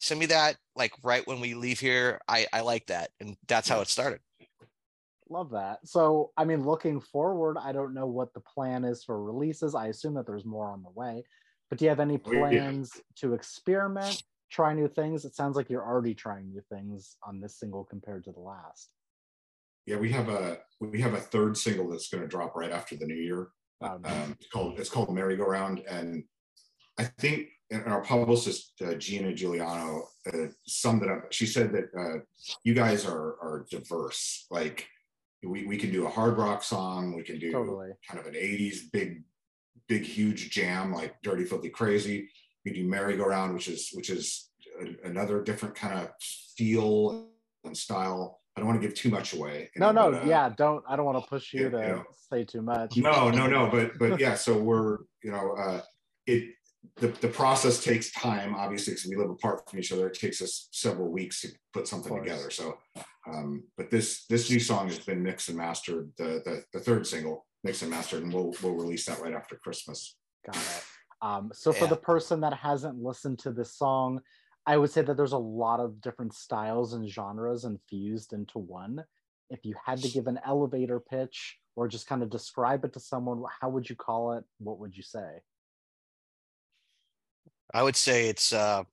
send 0.00 0.18
me 0.18 0.26
that 0.26 0.56
like 0.74 0.92
right 1.02 1.26
when 1.26 1.40
we 1.40 1.54
leave 1.54 1.78
here. 1.78 2.20
I 2.26 2.46
I 2.52 2.62
like 2.62 2.86
that, 2.86 3.10
and 3.20 3.36
that's 3.46 3.68
how 3.68 3.80
it 3.80 3.88
started. 3.88 4.20
Love 5.28 5.50
that. 5.50 5.86
So, 5.86 6.32
I 6.36 6.44
mean, 6.44 6.64
looking 6.64 7.00
forward, 7.00 7.56
I 7.56 7.70
don't 7.70 7.94
know 7.94 8.06
what 8.06 8.34
the 8.34 8.40
plan 8.40 8.84
is 8.84 9.04
for 9.04 9.22
releases. 9.22 9.76
I 9.76 9.86
assume 9.86 10.14
that 10.14 10.26
there's 10.26 10.44
more 10.44 10.72
on 10.72 10.82
the 10.82 10.90
way, 10.90 11.22
but 11.68 11.78
do 11.78 11.84
you 11.84 11.88
have 11.88 12.00
any 12.00 12.18
plans 12.18 12.90
yeah. 12.96 13.02
to 13.20 13.34
experiment, 13.34 14.24
try 14.50 14.74
new 14.74 14.88
things? 14.88 15.24
It 15.24 15.36
sounds 15.36 15.54
like 15.54 15.70
you're 15.70 15.86
already 15.86 16.14
trying 16.14 16.50
new 16.50 16.62
things 16.68 17.16
on 17.22 17.40
this 17.40 17.60
single 17.60 17.84
compared 17.84 18.24
to 18.24 18.32
the 18.32 18.40
last. 18.40 18.90
Yeah, 19.86 19.96
we 19.96 20.10
have 20.10 20.28
a 20.28 20.58
we 20.80 21.00
have 21.00 21.14
a 21.14 21.20
third 21.20 21.56
single 21.56 21.88
that's 21.88 22.08
going 22.08 22.22
to 22.22 22.28
drop 22.28 22.56
right 22.56 22.72
after 22.72 22.96
the 22.96 23.06
new 23.06 23.14
year. 23.14 23.48
Oh, 23.82 23.98
nice. 23.98 24.12
um, 24.12 24.36
it's 24.38 24.48
called 24.48 24.80
it's 24.80 24.90
called 24.90 25.14
Merry 25.14 25.36
Go 25.36 25.44
Round, 25.44 25.80
and 25.88 26.24
I 26.98 27.04
think 27.04 27.48
and 27.70 27.86
our 27.86 28.02
publicist 28.02 28.72
uh, 28.84 28.94
Gina 28.94 29.32
Giuliano 29.32 30.08
uh, 30.32 30.46
summed 30.66 31.02
it 31.02 31.08
up. 31.08 31.32
She 31.32 31.46
said 31.46 31.72
that 31.72 31.84
uh, 31.96 32.18
you 32.64 32.74
guys 32.74 33.06
are 33.06 33.36
are 33.40 33.66
diverse. 33.70 34.46
Like 34.50 34.88
we 35.42 35.66
we 35.66 35.76
can 35.76 35.92
do 35.92 36.06
a 36.06 36.10
hard 36.10 36.36
rock 36.36 36.62
song, 36.62 37.14
we 37.14 37.22
can 37.22 37.38
do 37.38 37.52
totally. 37.52 37.90
kind 38.08 38.20
of 38.20 38.26
an 38.26 38.34
'80s 38.34 38.90
big, 38.92 39.22
big 39.88 40.02
huge 40.02 40.50
jam 40.50 40.92
like 40.92 41.20
Dirty 41.22 41.44
Filthy 41.44 41.70
Crazy. 41.70 42.28
We 42.64 42.72
do 42.72 42.84
Merry 42.84 43.16
Go 43.16 43.26
Round, 43.26 43.54
which 43.54 43.68
is 43.68 43.90
which 43.92 44.10
is 44.10 44.50
a, 44.80 45.08
another 45.08 45.42
different 45.42 45.74
kind 45.74 45.98
of 45.98 46.10
feel 46.56 47.28
and 47.64 47.76
style. 47.76 48.40
I 48.56 48.60
don't 48.60 48.68
want 48.68 48.82
to 48.82 48.86
give 48.86 48.96
too 48.96 49.10
much 49.10 49.32
away. 49.32 49.70
No, 49.76 49.92
know, 49.92 50.10
no, 50.10 50.18
but, 50.18 50.22
uh, 50.24 50.28
yeah, 50.28 50.48
don't. 50.56 50.84
I 50.88 50.96
don't 50.96 51.06
want 51.06 51.22
to 51.22 51.28
push 51.28 51.54
you 51.54 51.64
yeah, 51.64 51.68
to 51.70 51.76
you 51.78 51.92
know, 51.92 52.04
say 52.30 52.44
too 52.44 52.62
much. 52.62 52.96
No, 52.96 53.30
no, 53.30 53.46
no, 53.46 53.68
but 53.70 53.96
but 53.98 54.18
yeah. 54.18 54.34
So 54.34 54.58
we're 54.58 54.98
you 55.22 55.30
know 55.30 55.52
uh, 55.52 55.80
it 56.26 56.54
the, 56.96 57.08
the 57.08 57.28
process 57.28 57.82
takes 57.82 58.10
time, 58.12 58.54
obviously, 58.54 58.92
because 58.92 59.06
we 59.06 59.16
live 59.16 59.30
apart 59.30 59.68
from 59.68 59.78
each 59.78 59.92
other. 59.92 60.08
It 60.08 60.14
takes 60.14 60.40
us 60.42 60.68
several 60.72 61.08
weeks 61.08 61.42
to 61.42 61.48
put 61.72 61.86
something 61.86 62.14
together. 62.14 62.50
So 62.50 62.78
Um, 63.26 63.64
but 63.76 63.90
this 63.90 64.24
this 64.26 64.50
new 64.50 64.60
song 64.60 64.88
has 64.88 64.98
been 64.98 65.22
mixed 65.22 65.48
and 65.48 65.58
mastered. 65.58 66.10
The 66.16 66.42
the, 66.44 66.64
the 66.72 66.80
third 66.80 67.06
single 67.06 67.46
mixed 67.62 67.82
and 67.82 67.90
mastered, 67.90 68.22
and 68.22 68.32
we'll 68.32 68.54
we'll 68.62 68.74
release 68.74 69.06
that 69.06 69.20
right 69.20 69.34
after 69.34 69.56
Christmas. 69.56 70.16
Got 70.46 70.56
it. 70.56 70.84
Um, 71.22 71.50
so 71.52 71.72
for 71.72 71.84
yeah. 71.84 71.90
the 71.90 71.96
person 71.96 72.40
that 72.40 72.54
hasn't 72.54 73.02
listened 73.02 73.40
to 73.40 73.52
this 73.52 73.74
song, 73.76 74.20
I 74.66 74.78
would 74.78 74.90
say 74.90 75.02
that 75.02 75.16
there's 75.16 75.32
a 75.32 75.38
lot 75.38 75.80
of 75.80 76.00
different 76.00 76.32
styles 76.32 76.94
and 76.94 77.06
genres 77.06 77.64
infused 77.64 78.32
into 78.32 78.58
one. 78.58 79.04
If 79.50 79.64
you 79.64 79.74
had 79.84 80.00
to 80.00 80.08
give 80.08 80.28
an 80.28 80.40
elevator 80.46 80.98
pitch 80.98 81.58
or 81.76 81.88
just 81.88 82.06
kind 82.06 82.22
of 82.22 82.30
describe 82.30 82.84
it 82.84 82.94
to 82.94 83.00
someone, 83.00 83.42
how 83.60 83.68
would 83.68 83.90
you 83.90 83.96
call 83.96 84.32
it? 84.32 84.44
What 84.58 84.78
would 84.78 84.96
you 84.96 85.02
say? 85.02 85.42
I 87.74 87.82
would 87.82 87.96
say 87.96 88.28
it's 88.28 88.52
uh, 88.52 88.84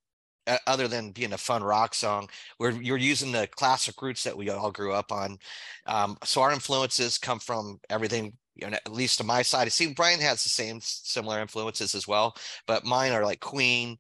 other 0.66 0.88
than 0.88 1.12
being 1.12 1.34
a 1.34 1.38
fun 1.38 1.64
rock 1.64 1.94
song, 1.94 2.30
where 2.58 2.72
you're 2.72 2.98
using 2.98 3.32
the 3.32 3.48
classic 3.48 4.02
roots 4.02 4.24
that 4.24 4.38
we 4.38 4.50
all 4.50 4.72
grew 4.72 4.94
up 4.94 5.12
on. 5.12 5.38
Um, 5.86 6.18
so 6.24 6.42
our 6.42 6.52
influences 6.52 7.18
come 7.18 7.40
from 7.40 7.80
everything 7.90 8.34
you 8.56 8.70
know, 8.70 8.78
at 8.86 8.92
least 8.92 9.20
to 9.20 9.24
my 9.24 9.42
side. 9.42 9.68
I 9.68 9.70
see 9.70 9.94
Brian 9.94 10.20
has 10.20 10.44
the 10.44 10.50
same 10.50 10.80
similar 10.82 11.40
influences 11.40 11.94
as 11.94 12.08
well, 12.08 12.36
but 12.66 12.86
mine 12.86 13.12
are 13.12 13.24
like 13.24 13.40
Queen, 13.40 13.98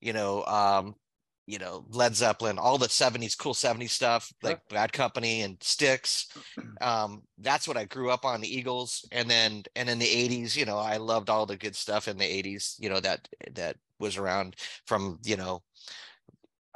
you 0.00 0.12
know, 0.12 0.44
um, 0.46 0.94
you 1.46 1.58
know, 1.58 1.84
Led 1.90 2.14
Zeppelin, 2.14 2.58
all 2.58 2.78
the 2.78 2.86
70s, 2.86 3.36
cool 3.36 3.54
70s 3.54 3.90
stuff, 3.90 4.32
sure. 4.40 4.50
like 4.50 4.68
Bad 4.68 4.92
Company 4.92 5.42
and 5.42 5.56
Styx. 5.60 6.28
Um, 6.80 7.24
that's 7.36 7.68
what 7.68 7.76
I 7.76 7.84
grew 7.84 8.10
up 8.10 8.24
on, 8.24 8.40
the 8.40 8.48
Eagles. 8.48 9.06
And 9.12 9.28
then 9.28 9.64
and 9.76 9.90
in 9.90 9.98
the 9.98 10.06
80s, 10.06 10.56
you 10.56 10.64
know, 10.64 10.78
I 10.78 10.96
loved 10.96 11.28
all 11.28 11.44
the 11.44 11.58
good 11.58 11.76
stuff 11.76 12.08
in 12.08 12.16
the 12.16 12.24
80s, 12.24 12.76
you 12.78 12.88
know, 12.88 13.00
that 13.00 13.28
that 13.52 13.76
was 14.00 14.16
around 14.16 14.56
from, 14.86 15.18
you 15.24 15.36
know, 15.36 15.62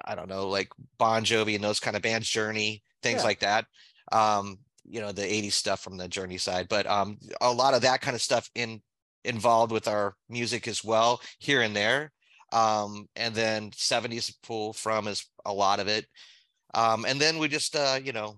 I 0.05 0.15
don't 0.15 0.29
know, 0.29 0.49
like 0.49 0.69
Bon 0.99 1.25
Jovi 1.25 1.55
and 1.55 1.65
those 1.65 1.81
kind 1.81 1.97
of 1.97 2.03
bands, 2.03 2.29
Journey, 2.29 2.83
things 3.03 3.21
yeah. 3.21 3.25
like 3.25 3.41
that. 3.41 3.67
Um, 4.13 4.59
you 4.85 5.01
know, 5.01 5.13
the 5.13 5.23
80s 5.23 5.53
stuff 5.53 5.81
from 5.81 5.97
the 5.97 6.09
Journey 6.09 6.37
side, 6.37 6.69
but 6.69 6.87
um 6.87 7.19
a 7.41 7.51
lot 7.51 7.75
of 7.75 7.83
that 7.83 8.01
kind 8.03 8.15
of 8.15 8.21
stuff 8.21 8.51
in 8.55 8.83
involved 9.25 9.73
with 9.73 9.89
our 9.89 10.15
music 10.29 10.69
as 10.69 10.85
well 10.85 11.21
here 11.39 11.63
and 11.63 11.75
there 11.75 12.13
um, 12.53 13.09
and 13.17 13.35
then 13.35 13.71
70s 13.71 14.33
pull 14.43 14.73
from 14.73 15.09
is 15.09 15.27
a 15.45 15.53
lot 15.53 15.81
of 15.81 15.89
it 15.89 16.07
um, 16.75 17.05
and 17.05 17.21
then 17.21 17.39
we 17.39 17.49
just 17.49 17.75
uh, 17.75 17.99
you 18.03 18.13
know 18.13 18.37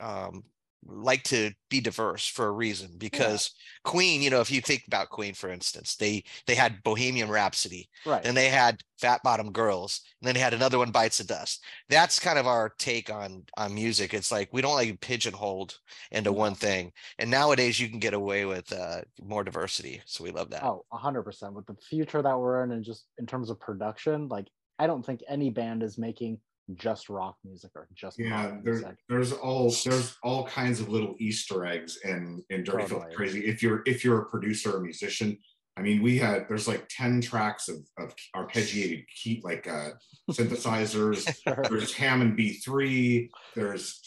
um, 0.00 0.44
like 0.86 1.22
to 1.24 1.52
be 1.70 1.80
diverse 1.80 2.26
for 2.26 2.46
a 2.46 2.52
reason 2.52 2.90
because 2.98 3.54
yeah. 3.84 3.90
Queen, 3.90 4.22
you 4.22 4.30
know, 4.30 4.40
if 4.40 4.50
you 4.50 4.60
think 4.60 4.84
about 4.86 5.10
Queen, 5.10 5.34
for 5.34 5.50
instance, 5.50 5.96
they 5.96 6.24
they 6.46 6.54
had 6.54 6.82
Bohemian 6.82 7.28
Rhapsody, 7.28 7.88
right? 8.06 8.24
And 8.24 8.36
they 8.36 8.48
had 8.48 8.80
Fat 8.98 9.22
Bottom 9.22 9.52
Girls, 9.52 10.02
and 10.20 10.26
then 10.26 10.34
they 10.34 10.40
had 10.40 10.54
another 10.54 10.78
one, 10.78 10.90
Bites 10.90 11.20
of 11.20 11.26
Dust. 11.26 11.64
That's 11.88 12.18
kind 12.18 12.38
of 12.38 12.46
our 12.46 12.72
take 12.78 13.10
on 13.10 13.44
on 13.56 13.74
music. 13.74 14.14
It's 14.14 14.32
like 14.32 14.48
we 14.52 14.62
don't 14.62 14.74
like 14.74 15.00
pigeonholed 15.00 15.78
into 16.10 16.32
one 16.32 16.54
thing, 16.54 16.92
and 17.18 17.30
nowadays 17.30 17.78
you 17.78 17.88
can 17.88 17.98
get 17.98 18.14
away 18.14 18.44
with 18.44 18.72
uh, 18.72 19.02
more 19.22 19.44
diversity. 19.44 20.00
So 20.06 20.24
we 20.24 20.30
love 20.30 20.50
that. 20.50 20.64
Oh, 20.64 20.84
hundred 20.92 21.24
percent. 21.24 21.54
With 21.54 21.66
the 21.66 21.76
future 21.88 22.22
that 22.22 22.38
we're 22.38 22.64
in, 22.64 22.72
and 22.72 22.84
just 22.84 23.04
in 23.18 23.26
terms 23.26 23.50
of 23.50 23.60
production, 23.60 24.28
like 24.28 24.48
I 24.78 24.86
don't 24.86 25.04
think 25.04 25.22
any 25.28 25.50
band 25.50 25.82
is 25.82 25.98
making 25.98 26.38
just 26.74 27.08
rock 27.08 27.36
music 27.44 27.70
or 27.74 27.88
just 27.94 28.18
yeah 28.18 28.56
there's 28.62 28.84
there's 29.08 29.32
all 29.32 29.72
there's 29.84 30.16
all 30.22 30.46
kinds 30.46 30.80
of 30.80 30.88
little 30.88 31.14
easter 31.18 31.64
eggs 31.64 31.98
in 32.04 32.42
in 32.50 32.62
dirty 32.62 32.82
totally. 32.82 33.00
filthy 33.00 33.14
crazy 33.14 33.46
if 33.46 33.62
you're 33.62 33.82
if 33.86 34.04
you're 34.04 34.20
a 34.20 34.26
producer 34.26 34.76
or 34.76 34.80
musician 34.80 35.36
i 35.76 35.82
mean 35.82 36.02
we 36.02 36.18
had 36.18 36.46
there's 36.48 36.68
like 36.68 36.86
10 36.90 37.20
tracks 37.22 37.68
of, 37.68 37.76
of 37.98 38.14
arpeggiated 38.36 39.04
key 39.08 39.40
like 39.44 39.66
uh 39.66 39.90
synthesizers 40.30 41.34
sure. 41.42 41.64
there's 41.70 41.94
hammond 41.94 42.38
b3 42.38 43.28
there's 43.54 44.00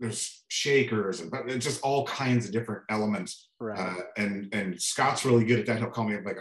there's 0.00 0.44
shakers 0.48 1.20
and 1.20 1.30
but 1.30 1.48
it's 1.48 1.64
just 1.64 1.82
all 1.82 2.06
kinds 2.06 2.46
of 2.46 2.52
different 2.52 2.82
elements 2.88 3.48
right. 3.60 3.78
uh, 3.78 4.02
and 4.16 4.48
and 4.54 4.80
scott's 4.80 5.24
really 5.24 5.44
good 5.44 5.60
at 5.60 5.66
that 5.66 5.78
he'll 5.78 5.90
call 5.90 6.04
me 6.04 6.14
up 6.14 6.24
like 6.24 6.38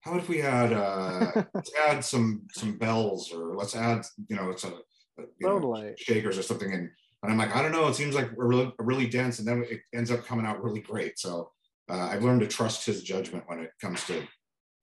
how 0.00 0.16
if 0.16 0.28
we 0.28 0.38
had 0.38 0.72
uh, 0.72 1.44
let's 1.54 1.72
add 1.86 2.04
some 2.04 2.42
some 2.52 2.78
bells 2.78 3.32
or 3.32 3.56
let's 3.56 3.76
add 3.76 4.04
you 4.28 4.36
know 4.36 4.50
it's 4.50 4.64
a, 4.64 4.72
a 5.18 5.24
know, 5.40 5.94
shakers 5.96 6.38
or 6.38 6.42
something 6.42 6.72
and 6.72 6.90
and 7.22 7.32
I'm 7.32 7.38
like 7.38 7.54
I 7.54 7.62
don't 7.62 7.72
know 7.72 7.88
it 7.88 7.94
seems 7.94 8.14
like 8.14 8.30
we're 8.36 8.46
really 8.46 8.72
really 8.78 9.08
dense 9.08 9.38
and 9.38 9.48
then 9.48 9.64
it 9.68 9.80
ends 9.94 10.10
up 10.10 10.24
coming 10.24 10.46
out 10.46 10.62
really 10.62 10.80
great 10.80 11.18
so 11.18 11.50
uh, 11.90 12.08
I've 12.10 12.22
learned 12.22 12.40
to 12.40 12.46
trust 12.46 12.86
his 12.86 13.02
judgment 13.02 13.44
when 13.46 13.60
it 13.60 13.70
comes 13.80 14.04
to 14.06 14.22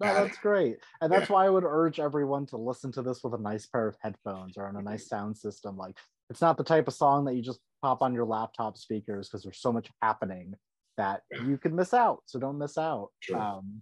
no, 0.02 0.14
that's 0.14 0.38
great. 0.40 0.78
And 1.02 1.12
that's 1.12 1.30
yeah. 1.30 1.34
why 1.34 1.46
I 1.46 1.50
would 1.50 1.64
urge 1.64 2.00
everyone 2.00 2.46
to 2.48 2.58
listen 2.58 2.92
to 2.94 3.02
this 3.02 3.24
with 3.24 3.34
a 3.34 3.38
nice 3.38 3.66
pair 3.66 3.88
of 3.88 3.96
headphones 4.02 4.58
or 4.58 4.68
on 4.68 4.76
a 4.76 4.82
nice 4.82 5.08
sound 5.08 5.38
system. 5.38 5.78
Like 5.78 5.98
it's 6.30 6.42
not 6.42 6.58
the 6.58 6.64
type 6.64 6.88
of 6.88 6.94
song 6.94 7.26
that 7.26 7.36
you 7.36 7.42
just 7.42 7.60
pop 7.82 8.02
on 8.02 8.14
your 8.14 8.26
laptop 8.26 8.78
speakers 8.78 9.30
because 9.30 9.44
there's 9.44 9.62
so 9.62 9.72
much 9.72 9.90
happening 10.02 10.54
that 10.98 11.22
you 11.46 11.58
can 11.58 11.76
miss 11.76 11.94
out. 11.94 12.24
So 12.26 12.40
don't 12.40 12.58
miss 12.58 12.78
out. 12.78 13.10
Sure. 13.20 13.38
Um, 13.38 13.82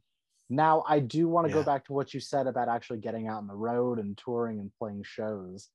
now, 0.56 0.84
I 0.88 1.00
do 1.00 1.28
want 1.28 1.48
to 1.48 1.54
yeah. 1.54 1.62
go 1.62 1.64
back 1.64 1.86
to 1.86 1.94
what 1.94 2.14
you 2.14 2.20
said 2.20 2.48
about 2.48 2.70
actually 2.70 3.00
getting 3.00 3.28
out 3.28 3.38
on 3.38 3.48
the 3.48 3.56
road 3.56 4.00
and 4.00 4.18
touring 4.18 4.60
and 4.60 4.72
playing 4.78 5.04
shows. 5.04 5.70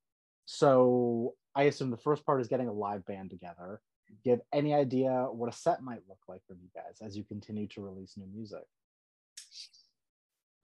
So 0.45 1.35
I 1.55 1.65
assume 1.65 1.91
the 1.91 1.97
first 1.97 2.25
part 2.25 2.41
is 2.41 2.49
getting 2.49 2.69
a 2.69 2.73
live 2.73 3.05
band 3.05 3.31
together. 3.31 3.81
Do 4.09 4.31
you 4.31 4.31
have 4.33 4.41
any 4.53 4.75
idea 4.75 5.27
what 5.31 5.53
a 5.53 5.57
set 5.57 5.83
might 5.83 6.03
look 6.09 6.21
like 6.29 6.41
for 6.47 6.55
you 6.55 6.69
guys 6.75 6.99
as 7.03 7.17
you 7.17 7.25
continue 7.25 7.67
to 7.69 7.83
release 7.83 8.15
new 8.17 8.27
music? 8.35 8.65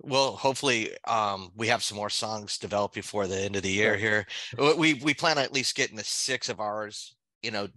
Well, 0.00 0.32
hopefully, 0.32 0.90
um, 1.06 1.52
we 1.56 1.68
have 1.68 1.82
some 1.82 1.96
more 1.96 2.10
songs 2.10 2.58
developed 2.58 2.94
before 2.94 3.26
the 3.26 3.40
end 3.40 3.56
of 3.56 3.62
the 3.62 3.70
year 3.70 3.96
here. 3.96 4.26
We 4.58 4.94
we 4.94 5.14
plan 5.14 5.38
on 5.38 5.44
at 5.44 5.52
least 5.52 5.76
getting 5.76 5.96
the 5.96 6.04
six 6.04 6.48
of 6.48 6.60
ours, 6.60 7.14
you 7.42 7.50
know, 7.50 7.68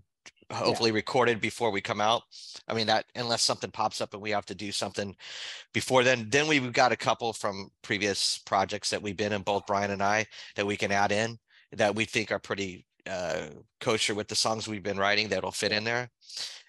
hopefully 0.51 0.91
yeah. 0.91 0.95
recorded 0.95 1.41
before 1.41 1.71
we 1.71 1.81
come 1.81 2.01
out. 2.01 2.23
I 2.67 2.73
mean 2.73 2.87
that 2.87 3.05
unless 3.15 3.43
something 3.43 3.71
pops 3.71 4.01
up 4.01 4.13
and 4.13 4.21
we 4.21 4.31
have 4.31 4.45
to 4.47 4.55
do 4.55 4.71
something 4.71 5.15
before 5.73 6.03
then. 6.03 6.27
Then 6.29 6.47
we've 6.47 6.71
got 6.73 6.91
a 6.91 6.97
couple 6.97 7.33
from 7.33 7.69
previous 7.81 8.39
projects 8.39 8.89
that 8.89 9.01
we've 9.01 9.17
been 9.17 9.33
in, 9.33 9.41
both 9.41 9.65
Brian 9.67 9.91
and 9.91 10.03
I, 10.03 10.25
that 10.55 10.65
we 10.65 10.77
can 10.77 10.91
add 10.91 11.11
in 11.11 11.37
that 11.73 11.95
we 11.95 12.05
think 12.05 12.31
are 12.31 12.39
pretty 12.39 12.85
uh, 13.09 13.47
kosher 13.79 14.15
with 14.15 14.27
the 14.27 14.35
songs 14.35 14.67
we've 14.67 14.83
been 14.83 14.97
writing 14.97 15.27
that'll 15.29 15.51
fit 15.51 15.71
in 15.71 15.83
there. 15.83 16.09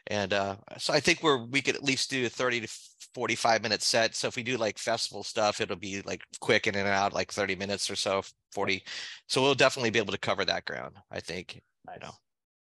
And 0.08 0.32
uh, 0.32 0.56
so 0.78 0.92
I 0.92 1.00
think 1.00 1.22
we're 1.22 1.44
we 1.44 1.60
could 1.60 1.76
at 1.76 1.84
least 1.84 2.10
do 2.10 2.26
a 2.26 2.28
30 2.30 2.62
to 2.62 2.68
45 3.14 3.62
minute 3.62 3.82
set. 3.82 4.14
So 4.14 4.28
if 4.28 4.36
we 4.36 4.42
do 4.42 4.56
like 4.56 4.78
festival 4.78 5.22
stuff, 5.22 5.60
it'll 5.60 5.76
be 5.76 6.00
like 6.02 6.22
quick 6.40 6.66
in 6.66 6.74
and 6.74 6.88
out, 6.88 7.12
like 7.12 7.30
30 7.30 7.56
minutes 7.56 7.90
or 7.90 7.96
so, 7.96 8.22
40. 8.52 8.82
So 9.28 9.42
we'll 9.42 9.54
definitely 9.54 9.90
be 9.90 9.98
able 9.98 10.12
to 10.12 10.18
cover 10.18 10.44
that 10.46 10.64
ground, 10.64 10.96
I 11.10 11.20
think. 11.20 11.60
Nice. 11.86 11.98
You 12.00 12.08
know 12.08 12.14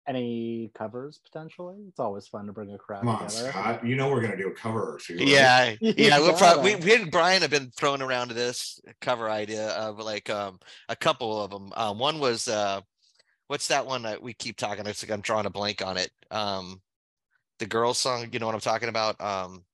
any 0.09 0.71
covers 0.75 1.21
potentially? 1.23 1.77
It's 1.89 2.01
always 2.01 2.27
fun 2.27 2.47
to 2.47 2.53
bring 2.53 2.73
a 2.73 2.79
crowd 2.79 3.01
Come 3.01 3.09
on, 3.09 3.29
together. 3.29 3.51
Scott. 3.51 3.87
You 3.87 3.95
know 3.95 4.09
we're 4.09 4.23
gonna 4.23 4.37
do 4.37 4.49
a 4.49 4.55
cover 4.55 4.95
or 4.95 4.99
two. 4.99 5.17
Right? 5.17 5.29
Yeah, 5.29 5.75
yeah. 5.81 6.19
we'll 6.19 6.33
probably 6.33 6.77
we, 6.77 6.81
we 6.83 6.95
and 6.95 7.11
Brian 7.11 7.43
have 7.43 7.51
been 7.51 7.71
throwing 7.77 8.03
around 8.03 8.31
this 8.31 8.81
cover 9.01 9.29
idea 9.29 9.69
of 9.69 9.99
like 9.99 10.31
um 10.31 10.59
a 10.89 10.97
couple 10.97 11.43
of 11.43 11.51
them. 11.51 11.73
Um, 11.77 11.99
one 11.99 12.19
was 12.19 12.49
uh, 12.49 12.81
what's 13.49 13.69
that 13.69 13.87
one 13.87 14.03
that 14.03 14.23
we 14.23 14.33
keep 14.33 14.57
talking? 14.57 14.87
It's 14.87 15.03
like 15.03 15.13
I'm 15.13 15.21
drawing 15.21 15.47
a 15.47 15.51
blank 15.51 15.85
on 15.85 15.99
it. 15.99 16.11
Um, 16.31 16.81
the 17.59 17.67
girls 17.67 17.99
song. 17.99 18.29
You 18.33 18.39
know 18.39 18.47
what 18.47 18.55
I'm 18.55 18.61
talking 18.61 18.89
about? 18.89 19.21
Um, 19.21 19.65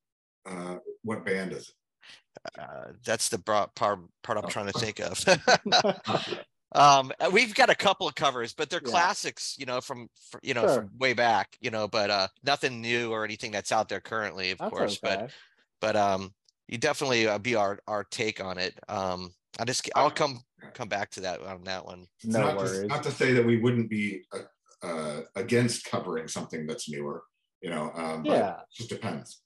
uh, 0.46 0.76
what 1.02 1.24
band 1.24 1.52
is 1.52 1.68
it? 1.68 1.74
Uh, 2.58 2.92
that's 3.04 3.28
the 3.28 3.38
part 3.38 3.74
part 3.74 3.98
I'm 4.28 4.38
oh. 4.44 4.48
trying 4.48 4.66
to 4.66 4.78
think 4.78 5.00
of. 5.00 5.24
um 6.74 7.12
we've 7.32 7.54
got 7.54 7.70
a 7.70 7.74
couple 7.74 8.06
of 8.06 8.14
covers 8.14 8.52
but 8.52 8.68
they're 8.68 8.80
yeah. 8.84 8.90
classics 8.90 9.56
you 9.58 9.66
know 9.66 9.80
from, 9.80 10.08
from 10.30 10.40
you 10.42 10.54
know 10.54 10.66
sure. 10.66 10.74
from 10.74 10.90
way 10.98 11.12
back 11.12 11.56
you 11.60 11.70
know 11.70 11.86
but 11.86 12.10
uh 12.10 12.26
nothing 12.44 12.80
new 12.80 13.10
or 13.10 13.24
anything 13.24 13.50
that's 13.50 13.72
out 13.72 13.88
there 13.88 14.00
currently 14.00 14.50
of 14.50 14.58
that's 14.58 14.70
course 14.70 14.98
okay. 15.02 15.16
but 15.16 15.30
but 15.80 15.96
um 15.96 16.32
you 16.68 16.78
definitely 16.78 17.26
uh, 17.28 17.38
be 17.38 17.54
our 17.54 17.78
our 17.86 18.04
take 18.04 18.42
on 18.42 18.58
it 18.58 18.78
um 18.88 19.32
i 19.58 19.64
just 19.64 19.88
i'll 19.94 20.10
come 20.10 20.40
come 20.72 20.88
back 20.88 21.10
to 21.10 21.20
that 21.20 21.40
on 21.42 21.62
that 21.64 21.84
one 21.84 22.06
no 22.24 22.40
not 22.40 22.56
worries 22.56 22.80
to, 22.80 22.86
not 22.86 23.02
to 23.02 23.10
say 23.10 23.32
that 23.32 23.44
we 23.44 23.58
wouldn't 23.58 23.88
be 23.88 24.22
uh, 24.32 24.86
uh, 24.86 25.20
against 25.36 25.84
covering 25.84 26.28
something 26.28 26.66
that's 26.66 26.90
newer 26.90 27.22
you 27.60 27.70
know 27.70 27.90
um 27.94 28.24
yeah 28.24 28.52
it 28.52 28.66
just 28.74 28.88
depends 28.88 29.40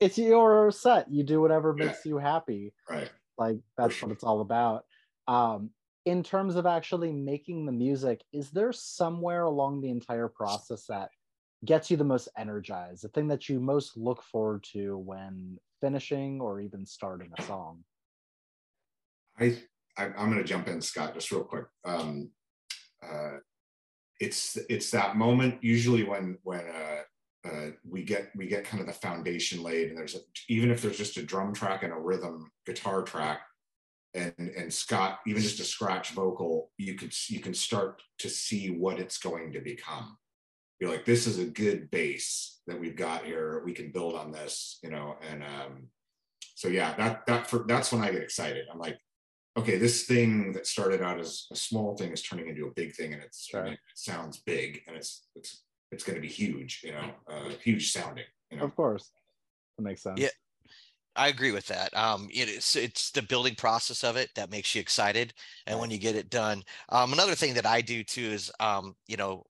it's 0.00 0.18
your 0.18 0.70
set 0.70 1.10
you 1.10 1.24
do 1.24 1.40
whatever 1.40 1.72
makes 1.72 2.04
yeah. 2.04 2.10
you 2.10 2.18
happy 2.18 2.72
right 2.88 3.10
like 3.36 3.58
that's 3.76 3.94
sure. 3.94 4.08
what 4.08 4.14
it's 4.14 4.24
all 4.24 4.40
about 4.40 4.84
um 5.26 5.70
in 6.08 6.22
terms 6.22 6.56
of 6.56 6.64
actually 6.64 7.12
making 7.12 7.66
the 7.66 7.72
music, 7.72 8.24
is 8.32 8.50
there 8.50 8.72
somewhere 8.72 9.44
along 9.44 9.80
the 9.80 9.90
entire 9.90 10.28
process 10.28 10.86
that 10.86 11.10
gets 11.66 11.90
you 11.90 11.98
the 11.98 12.04
most 12.04 12.28
energized, 12.38 13.04
the 13.04 13.08
thing 13.08 13.28
that 13.28 13.48
you 13.48 13.60
most 13.60 13.94
look 13.94 14.22
forward 14.22 14.64
to 14.72 14.96
when 14.96 15.58
finishing 15.82 16.40
or 16.40 16.60
even 16.60 16.86
starting 16.86 17.30
a 17.38 17.42
song? 17.42 17.84
I, 19.38 19.58
I 19.98 20.06
am 20.06 20.30
going 20.30 20.38
to 20.38 20.44
jump 20.44 20.66
in, 20.68 20.80
Scott, 20.80 21.12
just 21.12 21.30
real 21.30 21.44
quick. 21.44 21.66
Um, 21.84 22.30
uh, 23.02 23.38
it's 24.18 24.58
it's 24.68 24.90
that 24.90 25.16
moment 25.16 25.62
usually 25.62 26.02
when 26.04 26.38
when 26.42 26.60
uh, 26.60 27.48
uh, 27.48 27.70
we 27.88 28.02
get 28.02 28.30
we 28.34 28.48
get 28.48 28.64
kind 28.64 28.80
of 28.80 28.86
the 28.86 28.92
foundation 28.92 29.62
laid, 29.62 29.90
and 29.90 29.98
there's 29.98 30.16
a, 30.16 30.20
even 30.48 30.70
if 30.70 30.80
there's 30.80 30.98
just 30.98 31.18
a 31.18 31.22
drum 31.22 31.52
track 31.52 31.82
and 31.82 31.92
a 31.92 31.96
rhythm 31.96 32.50
guitar 32.66 33.02
track, 33.02 33.42
and 34.14 34.34
and 34.38 34.72
Scott, 34.72 35.20
even 35.26 35.42
just 35.42 35.60
a 35.60 35.64
scratch 35.64 36.10
vocal, 36.10 36.70
you 36.78 36.94
could 36.94 37.12
you 37.28 37.40
can 37.40 37.54
start 37.54 38.02
to 38.18 38.28
see 38.28 38.70
what 38.70 38.98
it's 38.98 39.18
going 39.18 39.52
to 39.52 39.60
become. 39.60 40.16
You're 40.80 40.90
like, 40.90 41.04
this 41.04 41.26
is 41.26 41.38
a 41.38 41.44
good 41.44 41.90
base 41.90 42.60
that 42.66 42.78
we've 42.78 42.96
got 42.96 43.24
here. 43.24 43.62
We 43.64 43.72
can 43.72 43.90
build 43.90 44.14
on 44.14 44.30
this, 44.30 44.78
you 44.82 44.90
know. 44.90 45.16
And 45.28 45.42
um, 45.42 45.88
so 46.54 46.68
yeah, 46.68 46.94
that 46.96 47.26
that 47.26 47.46
for 47.46 47.64
that's 47.66 47.92
when 47.92 48.02
I 48.02 48.10
get 48.10 48.22
excited. 48.22 48.66
I'm 48.72 48.78
like, 48.78 48.98
okay, 49.58 49.76
this 49.76 50.04
thing 50.04 50.52
that 50.52 50.66
started 50.66 51.02
out 51.02 51.20
as 51.20 51.46
a 51.52 51.56
small 51.56 51.96
thing 51.96 52.12
is 52.12 52.22
turning 52.22 52.48
into 52.48 52.66
a 52.66 52.74
big 52.74 52.94
thing, 52.94 53.12
and 53.12 53.22
it's 53.22 53.46
sure. 53.46 53.66
it 53.66 53.78
sounds 53.94 54.40
big, 54.46 54.82
and 54.86 54.96
it's 54.96 55.26
it's 55.34 55.64
it's 55.90 56.04
going 56.04 56.16
to 56.16 56.22
be 56.22 56.28
huge, 56.28 56.82
you 56.84 56.92
know, 56.92 57.10
uh, 57.30 57.50
huge 57.62 57.92
sounding. 57.92 58.24
You 58.50 58.58
know? 58.58 58.64
Of 58.64 58.76
course, 58.76 59.10
that 59.76 59.82
makes 59.82 60.02
sense. 60.02 60.20
Yeah, 60.20 60.28
I 61.18 61.28
agree 61.28 61.50
with 61.52 61.66
that. 61.66 61.94
Um, 61.96 62.28
it's 62.30 62.76
it's 62.76 63.10
the 63.10 63.22
building 63.22 63.56
process 63.56 64.04
of 64.04 64.16
it 64.16 64.30
that 64.36 64.50
makes 64.50 64.74
you 64.74 64.80
excited, 64.80 65.34
and 65.66 65.78
when 65.80 65.90
you 65.90 65.98
get 65.98 66.14
it 66.16 66.30
done. 66.30 66.62
Um, 66.90 67.12
another 67.12 67.34
thing 67.34 67.54
that 67.54 67.66
I 67.66 67.80
do 67.80 68.04
too 68.04 68.22
is, 68.22 68.52
um, 68.60 68.94
you 69.08 69.16
know, 69.16 69.44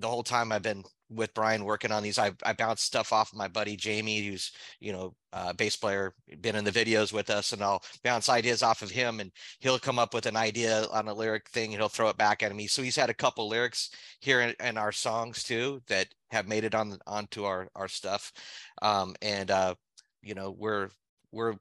the 0.00 0.08
whole 0.08 0.24
time 0.24 0.52
I've 0.52 0.62
been 0.62 0.84
with 1.10 1.34
Brian 1.34 1.64
working 1.64 1.92
on 1.92 2.02
these, 2.02 2.18
I 2.18 2.32
I 2.44 2.52
bounce 2.52 2.82
stuff 2.82 3.12
off 3.12 3.32
of 3.32 3.38
my 3.38 3.48
buddy 3.48 3.76
Jamie, 3.76 4.26
who's 4.26 4.52
you 4.80 4.92
know 4.92 5.14
uh, 5.32 5.52
bass 5.52 5.76
player, 5.76 6.14
been 6.40 6.56
in 6.56 6.64
the 6.64 6.72
videos 6.72 7.12
with 7.12 7.30
us, 7.30 7.52
and 7.52 7.62
I'll 7.62 7.82
bounce 8.02 8.28
ideas 8.28 8.62
off 8.64 8.82
of 8.82 8.90
him, 8.90 9.20
and 9.20 9.30
he'll 9.60 9.78
come 9.78 9.98
up 10.00 10.14
with 10.14 10.26
an 10.26 10.36
idea 10.36 10.86
on 10.92 11.08
a 11.08 11.14
lyric 11.14 11.48
thing, 11.50 11.72
and 11.72 11.80
he'll 11.80 11.88
throw 11.88 12.08
it 12.08 12.18
back 12.18 12.42
at 12.42 12.54
me. 12.56 12.66
So 12.66 12.82
he's 12.82 12.96
had 12.96 13.10
a 13.10 13.14
couple 13.14 13.48
lyrics 13.48 13.90
here 14.20 14.40
in, 14.40 14.54
in 14.60 14.76
our 14.78 14.92
songs 14.92 15.44
too 15.44 15.80
that 15.88 16.08
have 16.32 16.48
made 16.48 16.64
it 16.64 16.74
on 16.74 16.98
onto 17.06 17.44
our 17.44 17.68
our 17.76 17.88
stuff, 17.88 18.32
um, 18.82 19.14
and 19.22 19.50
uh, 19.52 19.74
you 20.22 20.34
know 20.34 20.50
we're 20.50 20.90
we're 21.34 21.54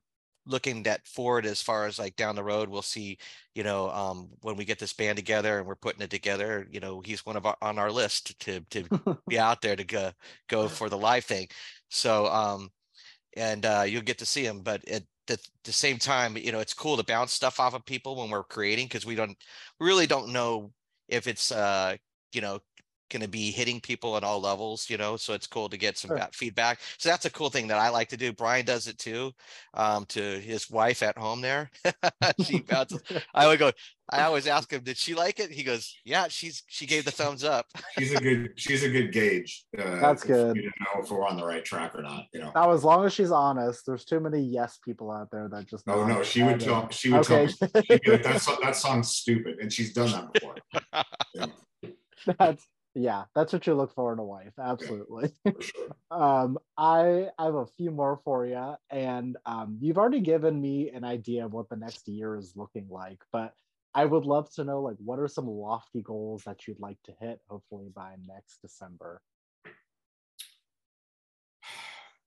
looking 0.46 0.86
at 0.88 1.08
forward 1.08 1.46
as 1.46 1.62
far 1.62 1.86
as 1.86 1.98
like 1.98 2.16
down 2.16 2.36
the 2.36 2.44
road 2.44 2.68
we'll 2.68 2.82
see 2.82 3.18
you 3.56 3.64
know 3.64 3.90
um 3.92 4.30
when 4.42 4.56
we 4.56 4.66
get 4.66 4.78
this 4.78 4.94
band 4.94 5.16
together 5.16 5.58
and 5.58 5.68
we're 5.68 5.76
putting 5.76 6.02
it 6.02 6.10
together 6.10 6.68
you 6.70 6.80
know 6.80 7.02
he's 7.06 7.26
one 7.26 7.38
of 7.38 7.46
our 7.46 7.56
on 7.62 7.80
our 7.80 7.92
list 7.92 8.38
to 8.40 8.60
to 8.70 8.84
be 9.28 9.40
out 9.40 9.62
there 9.62 9.76
to 9.76 9.84
go 9.84 10.12
go 10.50 10.68
for 10.68 10.90
the 10.90 10.98
live 10.98 11.24
thing. 11.24 11.48
So 11.90 12.28
um 12.28 12.70
and 13.38 13.66
uh 13.66 13.86
you'll 13.88 14.02
get 14.02 14.18
to 14.20 14.26
see 14.26 14.46
him 14.46 14.62
but 14.62 14.88
at 14.88 15.04
the, 15.28 15.40
the 15.64 15.72
same 15.72 15.98
time 15.98 16.36
you 16.36 16.52
know 16.52 16.60
it's 16.60 16.74
cool 16.74 16.98
to 16.98 17.04
bounce 17.04 17.32
stuff 17.32 17.60
off 17.60 17.74
of 17.74 17.86
people 17.86 18.18
when 18.18 18.30
we're 18.30 18.44
creating 18.44 18.86
because 18.86 19.06
we 19.06 19.16
don't 19.16 19.38
really 19.80 20.06
don't 20.06 20.34
know 20.34 20.72
if 21.08 21.28
it's 21.28 21.52
uh 21.52 21.96
you 22.34 22.42
know 22.42 22.60
going 23.14 23.22
to 23.22 23.30
be 23.30 23.52
hitting 23.52 23.80
people 23.80 24.18
at 24.18 24.24
all 24.24 24.42
levels, 24.42 24.90
you 24.90 24.98
know, 24.98 25.16
so 25.16 25.34
it's 25.34 25.48
cool 25.48 25.70
to 25.70 25.78
get 25.78 25.98
some 25.98 26.10
sure. 26.10 26.28
feedback. 26.34 26.80
So 26.98 27.08
that's 27.08 27.26
a 27.26 27.30
cool 27.30 27.50
thing 27.50 27.68
that 27.68 27.78
I 27.78 27.90
like 27.90 28.10
to 28.10 28.18
do. 28.18 28.34
Brian 28.34 28.66
does 28.66 28.88
it 28.88 28.98
too, 28.98 29.32
um, 29.76 30.06
to 30.08 30.20
his 30.20 30.70
wife 30.70 31.04
at 31.04 31.18
home 31.18 31.40
there. 31.40 31.70
she 32.44 32.62
bounces. 32.62 33.02
I 33.34 33.48
would 33.48 33.60
go, 33.60 33.72
I 34.10 34.24
always 34.24 34.48
ask 34.48 34.72
him, 34.74 34.84
did 34.84 34.98
she 34.98 35.14
like 35.14 35.40
it? 35.40 35.52
He 35.52 35.64
goes, 35.64 35.96
yeah, 36.04 36.28
she's, 36.28 36.64
she 36.68 36.86
gave 36.86 37.06
the 37.06 37.12
thumbs 37.12 37.44
up. 37.44 37.68
she's 37.98 38.14
a 38.14 38.20
good, 38.20 38.54
she's 38.56 38.84
a 38.84 38.90
good 38.90 39.14
gauge. 39.14 39.64
Uh, 39.78 40.00
that's 40.02 40.24
good. 40.24 40.58
You 40.58 40.64
know 40.64 41.02
if 41.02 41.10
we're 41.10 41.26
on 41.26 41.38
the 41.38 41.46
right 41.46 41.64
track 41.64 41.96
or 41.96 42.02
not, 42.02 42.26
you 42.34 42.42
know. 42.42 42.52
Now, 42.54 42.72
as 42.72 42.84
long 42.84 43.06
as 43.06 43.14
she's 43.14 43.32
honest, 43.32 43.86
there's 43.86 44.04
too 44.04 44.20
many 44.20 44.42
yes 44.42 44.80
people 44.84 45.12
out 45.12 45.30
there 45.32 45.48
that 45.50 45.68
just. 45.68 45.86
Oh 45.88 46.06
no, 46.06 46.24
she 46.24 46.44
would 46.44 46.60
tell, 46.60 46.90
she 46.90 47.12
would 47.12 47.22
okay. 47.22 47.48
tell 47.48 47.70
me, 47.76 47.82
like, 47.90 48.24
that, 48.24 48.58
that 48.62 48.76
song's 48.76 49.10
stupid. 49.10 49.60
And 49.62 49.72
she's 49.72 49.94
done 49.94 50.12
that 50.12 50.34
before. 50.34 50.56
Yeah. 51.36 51.48
That's 52.38 52.66
yeah 52.96 53.24
that's 53.34 53.52
what 53.52 53.66
you 53.66 53.74
look 53.74 53.94
for 53.94 54.14
in 54.14 54.20
a 54.20 54.24
wife 54.24 54.54
absolutely 54.60 55.32
sure. 55.60 55.90
um 56.12 56.58
i 56.78 57.28
i 57.40 57.46
have 57.46 57.56
a 57.56 57.66
few 57.66 57.92
more 57.92 58.20
for 58.24 58.46
you 58.46 58.76
and 58.90 59.38
um 59.46 59.78
you've 59.80 59.98
already 59.98 60.20
given 60.20 60.60
me 60.60 60.90
an 60.92 61.04
idea 61.04 61.46
of 61.46 61.54
what 61.54 61.70
the 61.70 61.76
next 61.76 62.08
year 62.08 62.36
is 62.36 62.54
looking 62.56 62.88
like 62.90 63.20
but 63.32 63.54
i 63.96 64.06
would 64.06 64.26
love 64.26 64.52
to 64.54 64.64
know 64.64 64.82
like 64.82 64.98
what 65.04 65.20
are 65.20 65.28
some 65.28 65.48
lofty 65.48 66.02
goals 66.02 66.44
that 66.44 66.68
you'd 66.68 66.80
like 66.80 66.98
to 67.04 67.14
hit 67.20 67.40
hopefully 67.50 67.90
by 67.96 68.16
next 68.28 68.62
december 68.62 69.22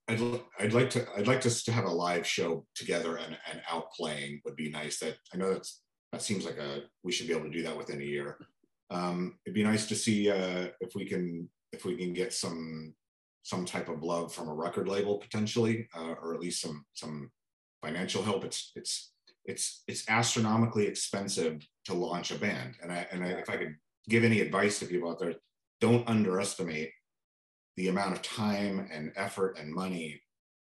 I'd, 0.08 0.20
I'd 0.60 0.72
like 0.72 0.90
to 0.90 1.04
I'd 1.16 1.26
like 1.26 1.44
us 1.46 1.64
to 1.64 1.72
have 1.72 1.84
a 1.84 1.90
live 1.90 2.24
show 2.24 2.64
together 2.76 3.16
and, 3.16 3.36
and 3.50 3.60
out 3.68 3.90
playing 3.90 4.40
would 4.44 4.54
be 4.54 4.70
nice. 4.70 5.00
That 5.00 5.16
I 5.34 5.36
know 5.36 5.52
that's 5.52 5.82
that 6.12 6.22
seems 6.22 6.44
like 6.44 6.58
a 6.58 6.82
we 7.02 7.10
should 7.10 7.26
be 7.26 7.32
able 7.32 7.46
to 7.46 7.50
do 7.50 7.64
that 7.64 7.76
within 7.76 8.00
a 8.00 8.04
year 8.04 8.38
um, 8.90 9.38
it'd 9.44 9.54
be 9.54 9.64
nice 9.64 9.86
to 9.86 9.94
see 9.94 10.30
uh, 10.30 10.68
if 10.80 10.94
we 10.94 11.04
can 11.04 11.48
if 11.72 11.84
we 11.84 11.96
can 11.96 12.12
get 12.12 12.32
some 12.32 12.94
some 13.42 13.64
type 13.64 13.88
of 13.88 14.02
love 14.02 14.34
from 14.34 14.48
a 14.48 14.54
record 14.54 14.88
label 14.88 15.18
potentially, 15.18 15.88
uh, 15.96 16.14
or 16.22 16.34
at 16.34 16.40
least 16.40 16.60
some 16.60 16.84
some 16.94 17.30
financial 17.84 18.22
help. 18.22 18.44
It's 18.44 18.72
it's 18.74 19.12
it's 19.44 19.82
it's 19.86 20.08
astronomically 20.08 20.86
expensive 20.86 21.66
to 21.84 21.94
launch 21.94 22.30
a 22.30 22.38
band, 22.38 22.74
and 22.82 22.92
I 22.92 23.06
and 23.12 23.24
I, 23.24 23.28
if 23.28 23.48
I 23.48 23.56
could 23.56 23.76
give 24.08 24.24
any 24.24 24.40
advice 24.40 24.78
to 24.78 24.86
people 24.86 25.10
out 25.10 25.18
there, 25.18 25.34
don't 25.80 26.08
underestimate 26.08 26.90
the 27.76 27.88
amount 27.88 28.14
of 28.14 28.22
time 28.22 28.88
and 28.92 29.12
effort 29.16 29.58
and 29.58 29.72
money 29.72 30.20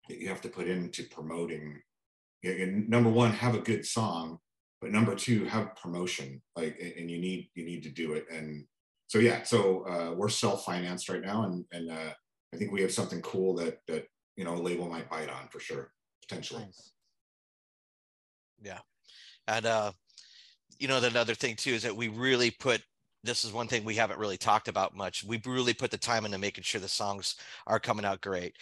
that 0.10 0.20
you 0.20 0.28
have 0.28 0.42
to 0.42 0.50
put 0.50 0.68
into 0.68 1.04
promoting. 1.04 1.82
Number 2.44 3.10
one, 3.10 3.32
have 3.32 3.56
a 3.56 3.60
good 3.60 3.86
song, 3.86 4.38
but 4.86 4.92
number 4.92 5.16
two 5.16 5.46
have 5.46 5.76
promotion 5.76 6.40
like 6.56 6.80
and 6.80 7.10
you 7.10 7.18
need 7.18 7.50
you 7.56 7.66
need 7.66 7.82
to 7.82 7.90
do 7.90 8.14
it. 8.14 8.28
And 8.32 8.66
so 9.08 9.18
yeah 9.18 9.42
so 9.42 9.84
uh, 9.88 10.14
we're 10.16 10.30
self-financed 10.30 11.10
right 11.10 11.24
now 11.24 11.44
and 11.44 11.66
and 11.72 11.90
uh, 11.90 12.14
i 12.54 12.58
think 12.58 12.72
we 12.72 12.82
have 12.84 12.92
something 12.92 13.20
cool 13.22 13.56
that 13.56 13.80
that 13.88 14.06
you 14.36 14.46
know 14.46 14.54
a 14.54 14.62
label 14.62 14.88
might 14.88 15.10
bite 15.10 15.30
on 15.30 15.48
for 15.50 15.60
sure 15.60 15.92
potentially. 16.22 16.62
Nice. 16.62 16.92
yeah. 18.62 18.80
And 19.48 19.66
uh 19.66 19.92
you 20.78 20.88
know 20.88 21.00
another 21.04 21.34
thing 21.34 21.56
too 21.56 21.72
is 21.72 21.82
that 21.82 21.96
we 21.96 22.08
really 22.10 22.52
put 22.52 22.84
this 23.26 23.44
is 23.44 23.52
one 23.52 23.68
thing 23.68 23.84
we 23.84 23.96
haven't 23.96 24.20
really 24.20 24.38
talked 24.38 24.68
about 24.68 24.96
much. 24.96 25.24
We 25.24 25.42
really 25.46 25.74
put 25.74 25.92
the 25.92 25.98
time 25.98 26.26
into 26.26 26.38
making 26.38 26.64
sure 26.64 26.80
the 26.80 26.88
songs 26.88 27.36
are 27.68 27.80
coming 27.80 28.06
out 28.06 28.22
great. 28.22 28.56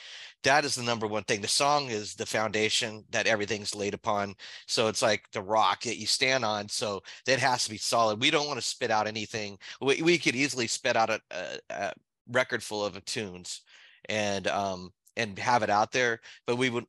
That 0.44 0.66
is 0.66 0.76
the 0.76 0.84
number 0.84 1.08
one 1.08 1.24
thing. 1.24 1.42
The 1.42 1.48
song 1.48 1.90
is 1.90 2.16
the 2.16 2.26
foundation 2.26 3.04
that 3.12 3.28
everything's 3.28 3.76
laid 3.76 3.94
upon. 3.94 4.36
So 4.68 4.88
it's 4.88 5.02
like 5.02 5.24
the 5.32 5.42
rock 5.42 5.82
that 5.84 5.98
you 5.98 6.06
stand 6.06 6.46
on. 6.46 6.70
So 6.70 7.02
that 7.26 7.40
has 7.40 7.66
to 7.66 7.70
be 7.70 7.78
solid. 7.78 8.22
We 8.22 8.32
don't 8.32 8.48
want 8.48 8.60
to 8.60 8.66
spit 8.66 8.92
out 8.92 9.08
anything. 9.08 9.58
We, 9.82 10.02
we 10.02 10.18
could 10.18 10.36
easily 10.36 10.68
spit 10.68 10.96
out 10.96 11.10
a, 11.10 11.22
a, 11.32 11.60
a 11.70 11.94
record 12.30 12.64
full 12.64 12.86
of 12.86 13.04
tunes 13.06 13.62
and 14.10 14.48
um 14.48 14.92
and 15.16 15.38
have 15.38 15.64
it 15.64 15.70
out 15.70 15.92
there, 15.92 16.20
but 16.48 16.58
we 16.58 16.70
would 16.70 16.86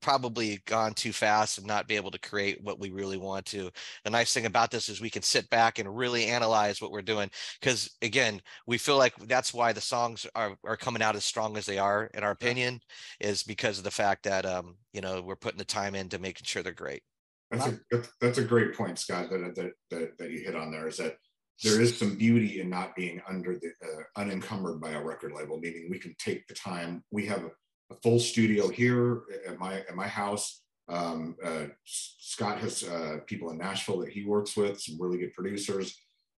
probably 0.00 0.60
gone 0.66 0.94
too 0.94 1.12
fast 1.12 1.58
and 1.58 1.66
not 1.66 1.88
be 1.88 1.96
able 1.96 2.10
to 2.10 2.18
create 2.18 2.62
what 2.62 2.78
we 2.78 2.90
really 2.90 3.16
want 3.16 3.46
to. 3.46 3.70
The 4.04 4.10
nice 4.10 4.32
thing 4.32 4.46
about 4.46 4.70
this 4.70 4.88
is 4.88 5.00
we 5.00 5.10
can 5.10 5.22
sit 5.22 5.48
back 5.50 5.78
and 5.78 5.96
really 5.96 6.26
analyze 6.26 6.80
what 6.80 6.90
we're 6.90 7.02
doing 7.02 7.30
because 7.60 7.96
again, 8.02 8.40
we 8.66 8.78
feel 8.78 8.96
like 8.96 9.14
that's 9.26 9.54
why 9.54 9.72
the 9.72 9.80
songs 9.80 10.26
are 10.34 10.56
are 10.64 10.76
coming 10.76 11.02
out 11.02 11.16
as 11.16 11.24
strong 11.24 11.56
as 11.56 11.66
they 11.66 11.78
are 11.78 12.10
in 12.14 12.24
our 12.24 12.32
opinion 12.32 12.80
is 13.20 13.42
because 13.42 13.78
of 13.78 13.84
the 13.84 13.90
fact 13.90 14.24
that 14.24 14.44
um 14.44 14.76
you 14.92 15.00
know 15.00 15.20
we're 15.20 15.36
putting 15.36 15.58
the 15.58 15.64
time 15.64 15.94
into 15.94 16.18
making 16.18 16.44
sure 16.44 16.62
they're 16.62 16.72
great. 16.72 17.02
That's 17.50 17.66
a 17.66 18.02
that's 18.20 18.38
a 18.38 18.44
great 18.44 18.74
point, 18.74 18.98
Scott. 18.98 19.30
That 19.30 19.54
that 19.56 19.72
that, 19.90 20.18
that 20.18 20.30
you 20.30 20.40
hit 20.40 20.54
on 20.54 20.70
there 20.70 20.88
is 20.88 20.98
that 20.98 21.16
there 21.64 21.80
is 21.80 21.98
some 21.98 22.16
beauty 22.16 22.60
in 22.60 22.70
not 22.70 22.94
being 22.94 23.20
under 23.28 23.58
the 23.58 23.72
uh, 23.82 24.20
unencumbered 24.20 24.80
by 24.80 24.90
a 24.90 25.02
record 25.02 25.32
label, 25.32 25.58
meaning 25.58 25.88
we 25.90 25.98
can 25.98 26.14
take 26.18 26.46
the 26.46 26.54
time. 26.54 27.02
We 27.10 27.26
have 27.26 27.50
a 27.90 27.94
full 27.96 28.18
studio 28.18 28.68
here 28.68 29.22
at 29.46 29.58
my 29.58 29.80
at 29.80 29.94
my 29.94 30.08
house. 30.08 30.62
Um, 30.88 31.36
uh, 31.44 31.66
Scott 31.84 32.58
has 32.58 32.82
uh, 32.82 33.18
people 33.26 33.50
in 33.50 33.58
Nashville 33.58 33.98
that 34.00 34.10
he 34.10 34.24
works 34.24 34.56
with, 34.56 34.80
some 34.80 35.00
really 35.00 35.18
good 35.18 35.34
producers, 35.34 35.96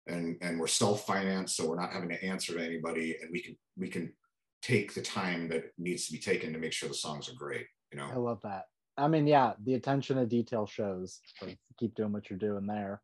and 0.07 0.37
and 0.41 0.59
we're 0.59 0.67
self 0.67 1.05
financed, 1.05 1.55
so 1.55 1.67
we're 1.67 1.79
not 1.79 1.93
having 1.93 2.09
to 2.09 2.23
answer 2.23 2.53
to 2.53 2.63
anybody, 2.63 3.17
and 3.21 3.29
we 3.31 3.41
can 3.41 3.57
we 3.77 3.87
can 3.87 4.13
take 4.61 4.93
the 4.93 5.01
time 5.01 5.47
that 5.49 5.65
needs 5.77 6.07
to 6.07 6.11
be 6.11 6.19
taken 6.19 6.51
to 6.51 6.59
make 6.59 6.73
sure 6.73 6.89
the 6.89 6.95
songs 6.95 7.29
are 7.29 7.35
great. 7.35 7.65
You 7.91 7.99
know, 7.99 8.09
I 8.11 8.15
love 8.15 8.41
that. 8.43 8.65
I 8.97 9.07
mean, 9.07 9.27
yeah, 9.27 9.53
the 9.63 9.75
attention 9.75 10.17
to 10.17 10.25
detail 10.25 10.65
shows. 10.65 11.21
So 11.39 11.47
keep 11.79 11.95
doing 11.95 12.11
what 12.11 12.29
you're 12.29 12.39
doing 12.39 12.65
there. 12.65 13.01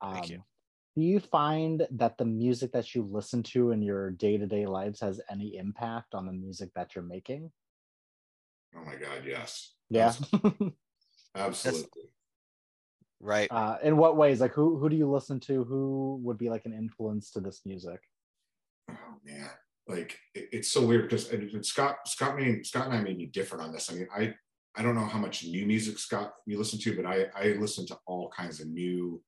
Um, 0.00 0.14
Thank 0.14 0.30
you. 0.30 0.44
Do 0.94 1.02
you 1.02 1.20
find 1.20 1.86
that 1.92 2.18
the 2.18 2.26
music 2.26 2.72
that 2.72 2.94
you 2.94 3.08
listen 3.10 3.42
to 3.44 3.70
in 3.70 3.80
your 3.80 4.10
day 4.10 4.36
to 4.36 4.46
day 4.46 4.66
lives 4.66 5.00
has 5.00 5.22
any 5.30 5.56
impact 5.56 6.14
on 6.14 6.26
the 6.26 6.32
music 6.32 6.68
that 6.74 6.94
you're 6.94 7.04
making? 7.04 7.50
Oh 8.76 8.84
my 8.84 8.96
God, 8.96 9.22
yes. 9.26 9.74
Yeah. 9.90 10.12
Absolutely. 11.34 12.10
right. 13.20 13.48
Uh, 13.50 13.78
in 13.82 13.96
what 13.96 14.16
ways? 14.16 14.40
Like 14.40 14.52
who 14.52 14.78
who 14.78 14.88
do 14.88 14.96
you 14.96 15.10
listen 15.10 15.40
to? 15.40 15.64
Who 15.64 16.20
would 16.22 16.38
be 16.38 16.50
like 16.50 16.64
an 16.66 16.72
influence 16.72 17.30
to 17.32 17.40
this 17.40 17.62
music? 17.64 18.00
Oh 18.90 19.14
man. 19.24 19.50
Like 19.88 20.18
it, 20.34 20.48
it's 20.52 20.70
so 20.70 20.84
weird 20.86 21.08
because 21.08 21.28
Scott 21.68 21.96
Scott 22.06 22.36
made 22.36 22.66
Scott 22.66 22.86
and 22.86 22.94
I 22.94 23.00
may 23.00 23.14
be 23.14 23.26
different 23.26 23.64
on 23.64 23.72
this. 23.72 23.90
I 23.90 23.94
mean, 23.94 24.08
I 24.14 24.34
I 24.74 24.82
don't 24.82 24.94
know 24.94 25.06
how 25.06 25.18
much 25.18 25.44
new 25.44 25.66
music 25.66 25.98
Scott 25.98 26.32
you 26.46 26.58
listen 26.58 26.78
to, 26.80 26.96
but 26.96 27.06
I 27.06 27.26
I 27.34 27.56
listen 27.58 27.86
to 27.86 27.98
all 28.06 28.30
kinds 28.30 28.60
of 28.60 28.68
new, 28.68 29.22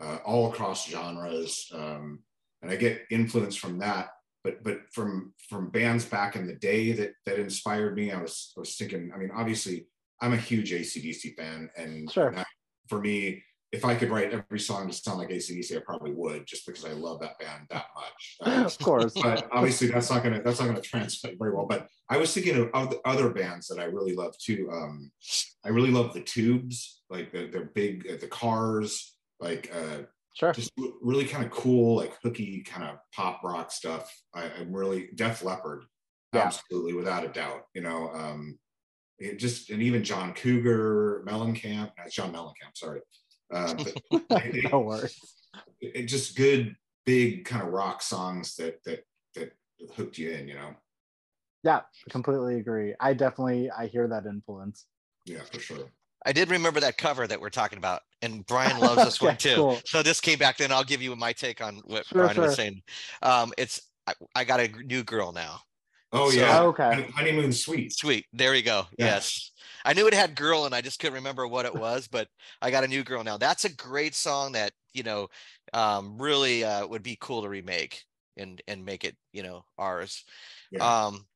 uh, 0.00 0.18
all 0.24 0.52
across 0.52 0.88
genres, 0.88 1.70
um, 1.74 2.20
and 2.62 2.70
I 2.70 2.76
get 2.76 3.02
influence 3.10 3.56
from 3.56 3.78
that 3.78 4.08
but 4.44 4.62
but 4.62 4.80
from 4.92 5.32
from 5.48 5.70
bands 5.70 6.04
back 6.04 6.36
in 6.36 6.46
the 6.46 6.54
day 6.54 6.92
that 6.92 7.14
that 7.26 7.38
inspired 7.40 7.96
me, 7.96 8.12
I 8.12 8.20
was 8.20 8.52
I 8.56 8.60
was 8.60 8.76
thinking. 8.76 9.10
I 9.12 9.18
mean, 9.18 9.30
obviously, 9.34 9.88
I'm 10.20 10.34
a 10.34 10.36
huge 10.36 10.70
ACDC 10.70 11.34
fan, 11.36 11.70
and 11.76 12.10
sure. 12.12 12.34
for 12.88 13.00
me, 13.00 13.42
if 13.72 13.84
I 13.84 13.94
could 13.96 14.10
write 14.10 14.32
every 14.32 14.60
song 14.60 14.86
to 14.86 14.92
sound 14.94 15.18
like 15.18 15.30
ACDC, 15.30 15.76
I 15.76 15.80
probably 15.80 16.12
would, 16.12 16.46
just 16.46 16.64
because 16.64 16.84
I 16.84 16.92
love 16.92 17.20
that 17.20 17.38
band 17.38 17.64
that 17.70 17.86
much. 17.96 18.36
Uh, 18.44 18.64
of 18.64 18.78
course. 18.78 19.12
but 19.14 19.48
obviously, 19.50 19.88
that's 19.88 20.10
not 20.10 20.22
gonna 20.22 20.42
that's 20.42 20.60
not 20.60 20.66
gonna 20.66 20.80
translate 20.80 21.38
very 21.38 21.54
well. 21.54 21.66
But 21.66 21.88
I 22.08 22.18
was 22.18 22.32
thinking 22.32 22.56
of 22.56 22.70
other, 23.04 23.30
bands 23.30 23.66
that 23.68 23.80
I 23.80 23.84
really 23.84 24.14
love 24.14 24.36
too. 24.38 24.68
Um, 24.70 25.10
I 25.64 25.70
really 25.70 25.90
love 25.90 26.12
the 26.12 26.20
Tubes, 26.20 27.02
like 27.08 27.32
the, 27.32 27.48
they're 27.50 27.70
big, 27.74 28.06
uh, 28.10 28.16
the 28.20 28.28
Cars, 28.28 29.16
like 29.40 29.72
uh, 29.74 30.02
sure, 30.34 30.52
just 30.52 30.72
really 31.02 31.24
kind 31.24 31.44
of 31.44 31.50
cool, 31.50 31.96
like 31.96 32.16
hooky 32.22 32.62
kind 32.62 32.84
of 32.84 32.98
pop 33.12 33.42
rock 33.42 33.72
stuff. 33.72 34.14
I, 34.34 34.44
am 34.60 34.72
really 34.72 35.08
Def 35.14 35.42
Leppard, 35.42 35.84
yeah. 36.32 36.42
absolutely 36.42 36.92
without 36.92 37.24
a 37.24 37.28
doubt. 37.28 37.62
You 37.74 37.82
know, 37.82 38.10
um, 38.12 38.58
it 39.18 39.38
just 39.38 39.70
and 39.70 39.82
even 39.82 40.04
John 40.04 40.34
Cougar, 40.34 41.24
Mellencamp, 41.26 41.92
that's 41.96 42.14
John 42.14 42.32
Mellencamp, 42.32 42.74
sorry. 42.74 43.00
Uh, 43.52 43.74
it, 44.30 44.72
no 44.72 44.80
worries. 44.80 45.18
It, 45.80 45.92
it, 45.94 46.02
just 46.06 46.36
good, 46.36 46.74
big 47.06 47.44
kind 47.44 47.62
of 47.62 47.72
rock 47.72 48.02
songs 48.02 48.56
that 48.56 48.82
that 48.84 49.04
that 49.34 49.52
hooked 49.94 50.18
you 50.18 50.30
in, 50.30 50.48
you 50.48 50.54
know. 50.54 50.74
Yeah, 51.62 51.80
completely 52.10 52.58
agree. 52.58 52.94
I 53.00 53.14
definitely 53.14 53.70
I 53.70 53.86
hear 53.86 54.06
that 54.08 54.26
influence. 54.26 54.86
Yeah, 55.24 55.42
for 55.50 55.60
sure. 55.60 55.90
I 56.26 56.32
did 56.32 56.50
remember 56.50 56.80
that 56.80 56.98
cover 56.98 57.26
that 57.26 57.40
we're 57.40 57.50
talking 57.50 57.78
about, 57.78 58.02
and 58.24 58.46
Brian 58.46 58.80
loves 58.80 59.04
this 59.04 59.16
okay, 59.22 59.26
one 59.26 59.36
too. 59.36 59.54
Cool. 59.54 59.80
So 59.84 60.02
this 60.02 60.20
came 60.20 60.38
back. 60.38 60.56
Then 60.56 60.72
I'll 60.72 60.84
give 60.84 61.02
you 61.02 61.14
my 61.14 61.32
take 61.32 61.60
on 61.60 61.80
what 61.84 62.06
sure, 62.06 62.22
Brian 62.22 62.34
sure. 62.34 62.44
was 62.44 62.56
saying. 62.56 62.82
Um, 63.22 63.52
it's 63.58 63.82
I, 64.06 64.14
I, 64.34 64.44
got 64.44 64.60
a 64.60 64.68
new 64.68 65.02
girl 65.02 65.32
now. 65.32 65.60
Oh 66.12 66.30
so, 66.30 66.36
yeah, 66.36 66.62
okay. 66.62 67.08
Honeymoon 67.14 67.52
Suite. 67.52 67.92
Sweet. 67.92 67.92
Sweet. 67.92 68.26
There 68.32 68.54
you 68.54 68.62
go. 68.62 68.86
Yeah. 68.98 69.06
Yes. 69.06 69.52
I 69.84 69.92
knew 69.92 70.06
it 70.06 70.14
had 70.14 70.34
girl 70.34 70.64
and 70.64 70.74
I 70.74 70.80
just 70.80 70.98
couldn't 70.98 71.14
remember 71.14 71.46
what 71.46 71.66
it 71.66 71.74
was, 71.74 72.08
but 72.08 72.28
I 72.62 72.70
got 72.70 72.84
a 72.84 72.88
new 72.88 73.04
girl 73.04 73.22
now. 73.22 73.36
That's 73.36 73.66
a 73.66 73.74
great 73.74 74.14
song 74.14 74.52
that, 74.52 74.72
you 74.94 75.02
know, 75.02 75.28
um, 75.74 76.16
really 76.16 76.64
uh, 76.64 76.86
would 76.86 77.02
be 77.02 77.18
cool 77.20 77.42
to 77.42 77.48
remake 77.48 78.04
and 78.36 78.62
and 78.66 78.84
make 78.84 79.04
it, 79.04 79.16
you 79.32 79.42
know, 79.42 79.64
ours. 79.78 80.24
Yeah. 80.70 81.06
Um 81.06 81.26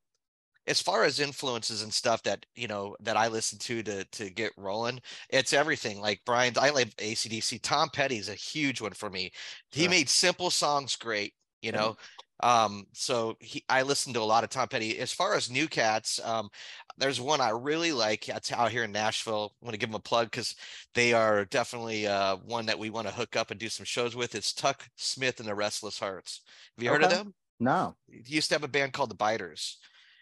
as 0.68 0.80
far 0.80 1.04
as 1.04 1.18
influences 1.18 1.82
and 1.82 1.92
stuff 1.92 2.22
that 2.24 2.44
you 2.54 2.68
know 2.68 2.96
that 3.00 3.16
I 3.16 3.28
listen 3.28 3.58
to 3.60 3.82
to 3.82 4.04
to 4.04 4.30
get 4.30 4.52
rolling, 4.56 5.00
it's 5.30 5.52
everything. 5.52 6.00
Like 6.00 6.20
Brian, 6.24 6.54
I 6.60 6.70
like 6.70 6.94
ACDC. 6.96 7.60
Tom 7.62 7.88
Petty's 7.90 8.28
a 8.28 8.34
huge 8.34 8.80
one 8.80 8.92
for 8.92 9.10
me. 9.10 9.32
He 9.72 9.84
yeah. 9.84 9.90
made 9.90 10.08
simple 10.08 10.50
songs 10.50 10.96
great. 10.96 11.34
You 11.62 11.72
know, 11.72 11.96
um, 12.40 12.86
so 12.92 13.36
he, 13.40 13.64
I 13.68 13.82
listened 13.82 14.14
to 14.14 14.20
a 14.20 14.22
lot 14.22 14.44
of 14.44 14.50
Tom 14.50 14.68
Petty. 14.68 14.98
As 14.98 15.12
far 15.12 15.34
as 15.34 15.50
new 15.50 15.66
cats, 15.66 16.20
um, 16.24 16.48
there's 16.96 17.20
one 17.20 17.40
I 17.40 17.50
really 17.50 17.92
like. 17.92 18.26
That's 18.26 18.52
out 18.52 18.70
here 18.70 18.84
in 18.84 18.92
Nashville. 18.92 19.54
I 19.60 19.64
want 19.64 19.74
to 19.74 19.78
give 19.78 19.90
them 19.90 19.96
a 19.96 20.00
plug 20.00 20.30
because 20.30 20.54
they 20.94 21.12
are 21.12 21.44
definitely 21.46 22.06
uh, 22.06 22.36
one 22.36 22.66
that 22.66 22.78
we 22.78 22.90
want 22.90 23.08
to 23.08 23.14
hook 23.14 23.34
up 23.34 23.50
and 23.50 23.58
do 23.58 23.68
some 23.68 23.84
shows 23.84 24.14
with. 24.14 24.34
It's 24.34 24.52
Tuk 24.52 24.86
Smith 24.96 25.40
and 25.40 25.48
the 25.48 25.54
Restless 25.54 25.98
Hearts. 25.98 26.42
Have 26.76 26.84
you 26.84 26.90
okay. 26.90 27.02
heard 27.02 27.12
of 27.12 27.18
them? 27.18 27.34
No. 27.60 27.96
He 28.08 28.34
used 28.34 28.48
to 28.50 28.54
have 28.54 28.64
a 28.64 28.68
band 28.68 28.92
called 28.92 29.10
the 29.10 29.16
Biters, 29.16 29.78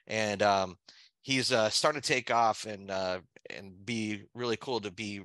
and 0.07 0.42
um, 0.42 0.77
he's 1.23 1.53
uh, 1.53 1.71
starting 1.71 2.01
to 2.01 2.07
take 2.07 2.31
off 2.31 2.66
and 2.66 2.90
uh, 2.90 3.21
and 3.51 3.85
be 3.85 4.23
really 4.35 4.57
cool 4.57 4.81
to 4.81 4.90
be, 4.90 5.23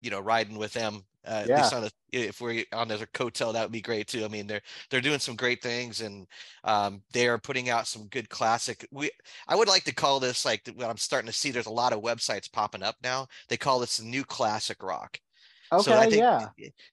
you 0.00 0.10
know, 0.10 0.20
riding 0.20 0.58
with 0.58 0.72
them 0.72 1.04
uh, 1.26 1.44
yeah. 1.46 1.68
on 1.74 1.84
a, 1.84 1.90
if 2.12 2.40
we're 2.40 2.64
on 2.72 2.88
their 2.88 2.98
coattail, 2.98 3.52
that 3.52 3.62
would 3.62 3.72
be 3.72 3.82
great 3.82 4.06
too. 4.06 4.24
I 4.24 4.28
mean, 4.28 4.46
they're 4.46 4.62
they're 4.88 5.00
doing 5.00 5.18
some 5.18 5.36
great 5.36 5.62
things, 5.62 6.00
and 6.00 6.26
um, 6.64 7.02
they 7.12 7.28
are 7.28 7.38
putting 7.38 7.68
out 7.68 7.86
some 7.86 8.06
good 8.08 8.28
classic. 8.28 8.86
We 8.90 9.10
I 9.46 9.54
would 9.54 9.68
like 9.68 9.84
to 9.84 9.94
call 9.94 10.18
this 10.18 10.44
like 10.44 10.68
what 10.76 10.88
I'm 10.88 10.96
starting 10.96 11.26
to 11.26 11.36
see. 11.36 11.50
There's 11.50 11.66
a 11.66 11.70
lot 11.70 11.92
of 11.92 12.02
websites 12.02 12.50
popping 12.50 12.82
up 12.82 12.96
now. 13.02 13.28
They 13.48 13.56
call 13.56 13.80
this 13.80 13.98
the 13.98 14.04
new 14.04 14.24
classic 14.24 14.82
rock. 14.82 15.18
Okay, 15.72 15.82
so 15.82 15.96
I 15.96 16.08
think 16.08 16.22
yeah. 16.22 16.46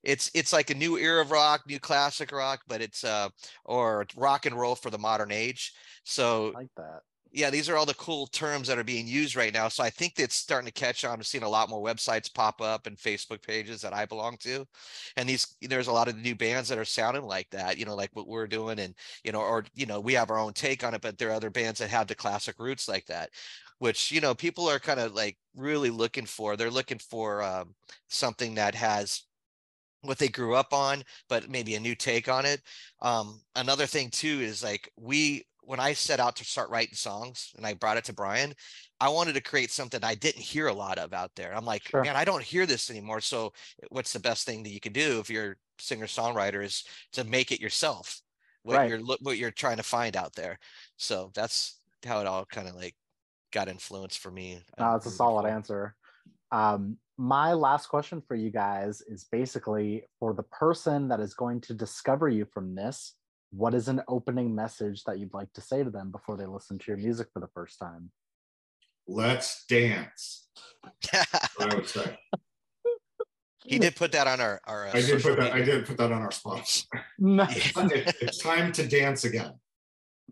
It's 0.04 0.30
it's 0.34 0.54
like 0.54 0.70
a 0.70 0.76
new 0.76 0.98
era 0.98 1.22
of 1.22 1.32
rock, 1.32 1.62
new 1.68 1.80
classic 1.80 2.32
rock, 2.32 2.62
but 2.68 2.82
it's 2.82 3.04
uh 3.04 3.30
or 3.64 4.06
rock 4.16 4.46
and 4.46 4.60
roll 4.60 4.76
for 4.76 4.90
the 4.90 5.00
modern 5.00 5.32
age. 5.32 5.74
So 6.04 6.50
I 6.50 6.60
like 6.60 6.76
that 6.76 7.02
yeah, 7.38 7.52
these 7.52 7.70
are 7.70 7.78
all 7.78 7.86
the 7.86 7.94
cool 7.94 8.26
terms 8.26 8.68
that 8.68 8.80
are 8.80 8.84
being 8.84 9.06
used 9.08 9.36
right 9.36 9.54
now. 9.54 9.68
So 9.68 9.84
I 9.84 9.92
think 9.92 10.14
it's 10.18 10.34
starting 10.34 10.66
to 10.66 10.74
catch 10.74 11.06
on. 11.06 11.14
I'm 11.14 11.24
seeing 11.24 11.44
a 11.44 11.50
lot 11.50 11.70
more 11.70 11.84
websites 11.84 12.34
pop 12.34 12.62
up 12.62 12.88
and 12.88 12.98
Facebook 12.98 13.46
pages 13.46 13.80
that 13.82 13.94
I 13.94 14.08
belong 14.08 14.38
to. 14.38 14.66
And 15.18 15.30
these 15.30 15.56
there's 15.62 15.86
a 15.86 15.92
lot 15.92 16.08
of 16.08 16.18
new 16.18 16.34
bands 16.34 16.68
that 16.70 16.80
are 16.80 16.86
sounding 16.86 17.22
like 17.22 17.48
that, 17.52 17.78
you 17.78 17.86
know, 17.86 17.96
like 17.96 18.10
what 18.14 18.28
we're 18.28 18.48
doing. 18.48 18.80
And, 18.80 18.96
you 19.24 19.32
know, 19.32 19.42
or, 19.42 19.66
you 19.76 19.86
know, 19.86 20.00
we 20.00 20.14
have 20.14 20.32
our 20.32 20.40
own 20.40 20.54
take 20.54 20.84
on 20.84 20.96
it, 20.96 21.02
but 21.02 21.20
there 21.20 21.30
are 21.30 21.34
other 21.34 21.52
bands 21.52 21.78
that 21.80 21.92
have 21.92 22.08
the 22.08 22.16
classic 22.16 22.56
roots 22.58 22.88
like 22.88 23.06
that, 23.06 23.30
which, 23.78 24.12
you 24.12 24.20
know, 24.20 24.34
people 24.34 24.68
are 24.68 24.80
kind 24.80 25.00
of 25.00 25.14
like 25.14 25.38
really 25.56 25.92
looking 25.92 26.26
for. 26.26 26.58
They're 26.58 26.72
looking 26.72 27.00
for 27.00 27.44
um, 27.44 27.76
something 28.10 28.56
that 28.56 28.74
has 28.74 29.22
what 30.02 30.18
they 30.18 30.28
grew 30.28 30.56
up 30.56 30.74
on, 30.74 31.04
but 31.30 31.50
maybe 31.50 31.76
a 31.76 31.80
new 31.80 31.94
take 31.94 32.30
on 32.30 32.48
it. 32.48 32.62
Um, 33.02 33.42
another 33.56 33.86
thing 33.86 34.10
too 34.10 34.40
is 34.42 34.64
like 34.64 34.92
we 34.98 35.46
when 35.68 35.82
I 35.82 35.92
set 35.92 36.22
out 36.22 36.38
to 36.38 36.46
start 36.46 36.70
writing 36.70 36.94
songs 36.94 37.52
and 37.58 37.66
I 37.66 37.74
brought 37.74 37.98
it 37.98 38.06
to 38.06 38.14
Brian, 38.14 38.54
I 39.02 39.10
wanted 39.10 39.34
to 39.34 39.42
create 39.42 39.70
something 39.70 40.02
I 40.02 40.16
didn't 40.16 40.42
hear 40.42 40.68
a 40.68 40.74
lot 40.74 40.98
of 40.98 41.14
out 41.14 41.32
there. 41.36 41.54
I'm 41.54 41.66
like, 41.66 41.90
sure. 41.90 42.06
man, 42.06 42.16
I 42.16 42.24
don't 42.24 42.42
hear 42.42 42.66
this 42.66 42.90
anymore. 42.90 43.20
So 43.20 43.52
what's 43.90 44.14
the 44.14 44.22
best 44.22 44.46
thing 44.46 44.64
that 44.64 44.70
you 44.70 44.80
can 44.80 44.94
do 44.94 45.20
if 45.20 45.30
you're 45.30 45.58
singer 45.78 46.06
songwriter 46.06 46.64
is 46.64 46.86
to 47.14 47.26
make 47.26 47.52
it 47.52 47.60
yourself. 47.60 48.22
What 48.64 48.78
right. 48.78 48.90
you're 48.90 49.00
what 49.00 49.38
you're 49.38 49.52
trying 49.52 49.76
to 49.76 49.84
find 49.84 50.16
out 50.16 50.34
there. 50.36 50.58
So 50.96 51.32
that's 51.36 51.82
how 52.06 52.22
it 52.22 52.28
all 52.28 52.46
kind 52.46 52.70
of 52.70 52.76
like 52.76 52.96
got 53.52 53.68
influenced 53.68 54.20
for 54.20 54.32
me. 54.32 54.62
No, 54.80 54.96
it's 54.96 55.06
a 55.06 55.12
solid 55.12 55.46
answer. 55.50 55.96
Um, 56.50 56.98
my 57.18 57.52
last 57.52 57.88
question 57.88 58.24
for 58.26 58.36
you 58.36 58.52
guys 58.52 59.02
is 59.02 59.26
basically 59.26 60.04
for 60.18 60.34
the 60.34 60.44
person 60.44 61.10
that 61.10 61.20
is 61.20 61.34
going 61.34 61.60
to 61.62 61.74
discover 61.74 62.30
you 62.30 62.46
from 62.54 62.74
this 62.74 63.16
what 63.58 63.74
is 63.74 63.88
an 63.88 64.02
opening 64.08 64.54
message 64.54 65.04
that 65.06 65.20
you'd 65.20 65.34
like 65.34 65.52
to 65.54 65.62
say 65.62 65.84
to 65.84 65.90
them 65.90 66.12
before 66.12 66.38
they 66.38 66.46
listen 66.46 66.78
to 66.78 66.86
your 66.88 66.98
music 66.98 67.28
for 67.34 67.40
the 67.40 67.48
first 67.48 67.80
time? 67.80 68.12
Let's 69.08 69.66
dance. 69.66 70.48
I 71.14 71.76
would 71.76 71.88
say. 71.88 72.18
He 73.66 73.80
did 73.80 73.96
put 73.96 74.12
that 74.14 74.28
on 74.28 74.40
our. 74.40 74.62
our 74.66 74.88
uh, 74.88 74.92
I 74.94 75.02
did 75.02 75.22
put 75.22 75.38
that. 75.40 75.54
I 75.54 75.62
did 75.62 75.86
put 75.86 75.98
that 75.98 76.12
on 76.12 76.22
our 76.22 76.32
spot. 76.32 76.84
Nice. 77.20 77.74
it's 77.76 78.38
time 78.38 78.72
to 78.74 78.88
dance 78.88 79.24
again. 79.24 79.54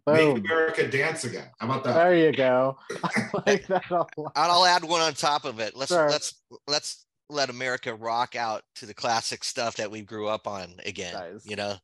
Boom. 0.06 0.36
Make 0.36 0.46
America 0.46 0.88
dance 0.88 1.24
again. 1.24 1.48
How 1.60 1.66
about 1.66 1.84
that? 1.86 1.96
There 1.96 2.16
you 2.16 2.32
go. 2.32 2.78
I 3.04 3.24
like 3.48 3.68
that 3.68 3.90
a 3.90 4.06
lot. 4.18 4.32
I'll 4.36 4.66
add 4.66 4.84
one 4.84 5.02
on 5.02 5.14
top 5.14 5.46
of 5.46 5.60
it. 5.60 5.76
Let's 5.76 5.92
sure. 5.92 6.10
let's 6.10 6.40
let's 6.68 7.06
let 7.30 7.50
America 7.50 7.96
rock 7.96 8.36
out 8.36 8.62
to 8.76 8.86
the 8.86 8.94
classic 8.94 9.44
stuff 9.44 9.78
that 9.78 9.90
we 9.90 10.04
grew 10.04 10.28
up 10.28 10.48
on 10.48 10.76
again. 10.86 11.14
Nice. 11.14 11.46
You 11.46 11.56
know, 11.56 11.76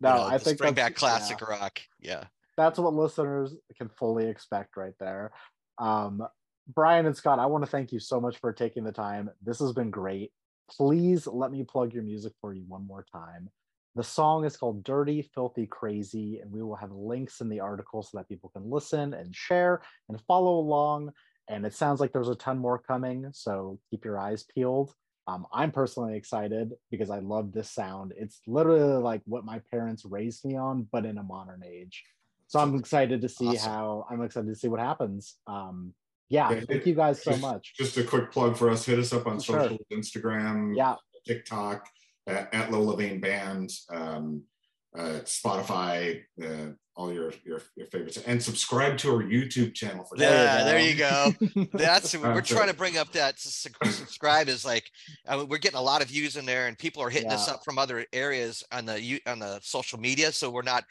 no, 0.00 0.08
you 0.08 0.14
know, 0.20 0.26
I 0.26 0.38
think 0.38 0.58
bring 0.58 0.74
back 0.74 0.94
classic 0.94 1.38
yeah. 1.40 1.48
rock. 1.48 1.80
Yeah, 2.00 2.24
that's 2.56 2.78
what 2.78 2.94
listeners 2.94 3.54
can 3.76 3.88
fully 3.88 4.28
expect 4.28 4.76
right 4.76 4.94
there. 4.98 5.32
Um, 5.78 6.26
Brian 6.74 7.06
and 7.06 7.16
Scott, 7.16 7.38
I 7.38 7.46
want 7.46 7.64
to 7.64 7.70
thank 7.70 7.92
you 7.92 8.00
so 8.00 8.20
much 8.20 8.38
for 8.38 8.52
taking 8.52 8.84
the 8.84 8.92
time. 8.92 9.30
This 9.42 9.58
has 9.60 9.72
been 9.72 9.90
great. 9.90 10.32
Please 10.70 11.26
let 11.26 11.50
me 11.50 11.64
plug 11.64 11.94
your 11.94 12.02
music 12.02 12.32
for 12.40 12.52
you 12.52 12.64
one 12.68 12.86
more 12.86 13.06
time. 13.10 13.48
The 13.94 14.04
song 14.04 14.44
is 14.44 14.56
called 14.56 14.84
Dirty, 14.84 15.22
Filthy, 15.34 15.66
Crazy, 15.66 16.40
and 16.40 16.52
we 16.52 16.62
will 16.62 16.76
have 16.76 16.92
links 16.92 17.40
in 17.40 17.48
the 17.48 17.60
article 17.60 18.02
so 18.02 18.18
that 18.18 18.28
people 18.28 18.50
can 18.50 18.70
listen 18.70 19.14
and 19.14 19.34
share 19.34 19.80
and 20.08 20.20
follow 20.28 20.58
along. 20.58 21.12
And 21.48 21.64
it 21.64 21.74
sounds 21.74 22.00
like 22.00 22.12
there's 22.12 22.28
a 22.28 22.34
ton 22.34 22.58
more 22.58 22.78
coming, 22.78 23.30
so 23.32 23.80
keep 23.90 24.04
your 24.04 24.18
eyes 24.18 24.44
peeled. 24.54 24.92
Um, 25.28 25.46
I'm 25.52 25.70
personally 25.70 26.16
excited 26.16 26.72
because 26.90 27.10
I 27.10 27.18
love 27.18 27.52
this 27.52 27.70
sound. 27.70 28.14
It's 28.16 28.40
literally 28.46 29.02
like 29.02 29.20
what 29.26 29.44
my 29.44 29.60
parents 29.70 30.06
raised 30.06 30.42
me 30.46 30.56
on, 30.56 30.88
but 30.90 31.04
in 31.04 31.18
a 31.18 31.22
modern 31.22 31.62
age. 31.62 32.02
So 32.46 32.58
I'm 32.58 32.74
excited 32.76 33.20
to 33.20 33.28
see 33.28 33.48
awesome. 33.48 33.70
how 33.70 34.06
I'm 34.10 34.22
excited 34.22 34.48
to 34.48 34.54
see 34.54 34.68
what 34.68 34.80
happens. 34.80 35.36
Um, 35.46 35.92
yeah, 36.30 36.50
yeah 36.50 36.60
thank 36.66 36.86
you 36.86 36.94
guys 36.94 37.22
so 37.22 37.32
just, 37.32 37.42
much. 37.42 37.74
Just 37.76 37.98
a 37.98 38.04
quick 38.04 38.32
plug 38.32 38.56
for 38.56 38.70
us. 38.70 38.86
Hit 38.86 38.98
us 38.98 39.12
up 39.12 39.26
on 39.26 39.38
sure. 39.38 39.60
social, 39.60 39.78
Instagram, 39.92 40.74
yeah, 40.74 40.94
TikTok 41.26 41.86
at, 42.26 42.54
at 42.54 42.72
Lola 42.72 42.96
Vain 42.96 43.20
Band, 43.20 43.70
um, 43.90 44.44
uh, 44.96 45.20
Spotify, 45.24 46.22
uh, 46.42 46.70
all 46.98 47.12
your, 47.12 47.32
your, 47.44 47.62
your 47.76 47.86
favorites 47.86 48.18
and 48.26 48.42
subscribe 48.42 48.98
to 48.98 49.08
our 49.08 49.22
YouTube 49.22 49.72
channel 49.72 50.04
for 50.04 50.16
yeah, 50.18 50.64
there 50.64 50.80
you 50.80 50.96
go. 50.96 51.32
That's 51.72 52.16
we're 52.18 52.40
trying 52.40 52.66
to 52.66 52.74
bring 52.74 52.98
up 52.98 53.12
that 53.12 53.38
subscribe 53.38 54.48
is 54.48 54.64
like 54.64 54.90
I 55.26 55.36
mean, 55.36 55.48
we're 55.48 55.58
getting 55.58 55.78
a 55.78 55.82
lot 55.82 56.02
of 56.02 56.08
views 56.08 56.36
in 56.36 56.44
there 56.44 56.66
and 56.66 56.76
people 56.76 57.00
are 57.04 57.08
hitting 57.08 57.30
yeah. 57.30 57.36
us 57.36 57.48
up 57.48 57.64
from 57.64 57.78
other 57.78 58.04
areas 58.12 58.64
on 58.72 58.84
the 58.84 59.20
on 59.28 59.38
the 59.38 59.60
social 59.62 60.00
media. 60.00 60.32
So 60.32 60.50
we're 60.50 60.62
not 60.62 60.82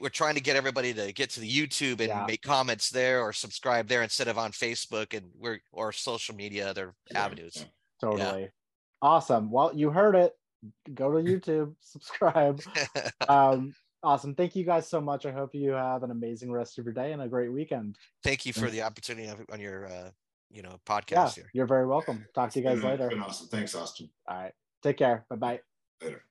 we're 0.00 0.08
trying 0.08 0.34
to 0.34 0.40
get 0.40 0.56
everybody 0.56 0.94
to 0.94 1.12
get 1.12 1.28
to 1.30 1.40
the 1.40 1.50
YouTube 1.50 2.00
and 2.00 2.08
yeah. 2.08 2.24
make 2.26 2.40
comments 2.40 2.88
there 2.88 3.20
or 3.20 3.34
subscribe 3.34 3.86
there 3.86 4.02
instead 4.02 4.28
of 4.28 4.38
on 4.38 4.50
Facebook 4.50 5.14
and 5.14 5.26
we're 5.38 5.60
or 5.72 5.92
social 5.92 6.34
media 6.34 6.66
other 6.66 6.94
yeah. 7.12 7.22
avenues. 7.22 7.66
Totally. 8.00 8.48
Awesome. 9.02 9.50
Well, 9.50 9.72
you 9.74 9.90
heard 9.90 10.16
it. 10.16 10.32
Go 10.94 11.12
to 11.12 11.18
YouTube, 11.18 11.74
subscribe. 11.80 12.62
um, 13.28 13.74
Awesome. 14.04 14.34
Thank 14.34 14.54
you 14.54 14.64
guys 14.64 14.86
so 14.86 15.00
much. 15.00 15.24
I 15.24 15.32
hope 15.32 15.54
you 15.54 15.70
have 15.70 16.02
an 16.02 16.10
amazing 16.10 16.52
rest 16.52 16.78
of 16.78 16.84
your 16.84 16.92
day 16.92 17.12
and 17.12 17.22
a 17.22 17.28
great 17.28 17.50
weekend. 17.50 17.96
Thank 18.22 18.44
you 18.44 18.52
for 18.52 18.68
the 18.68 18.82
opportunity 18.82 19.30
on 19.50 19.58
your 19.60 19.86
uh, 19.86 20.10
you 20.50 20.60
know 20.60 20.78
podcast 20.86 21.10
yeah, 21.10 21.30
here. 21.30 21.50
You're 21.54 21.66
very 21.66 21.86
welcome. 21.86 22.26
Talk 22.34 22.50
to 22.50 22.60
you 22.60 22.66
guys 22.66 22.84
later. 22.84 23.10
awesome. 23.22 23.48
Thanks, 23.48 23.74
Austin. 23.74 24.10
All 24.28 24.36
right. 24.36 24.52
Take 24.82 24.98
care. 24.98 25.24
Bye 25.30 25.36
bye. 25.36 25.60
Later. 26.02 26.22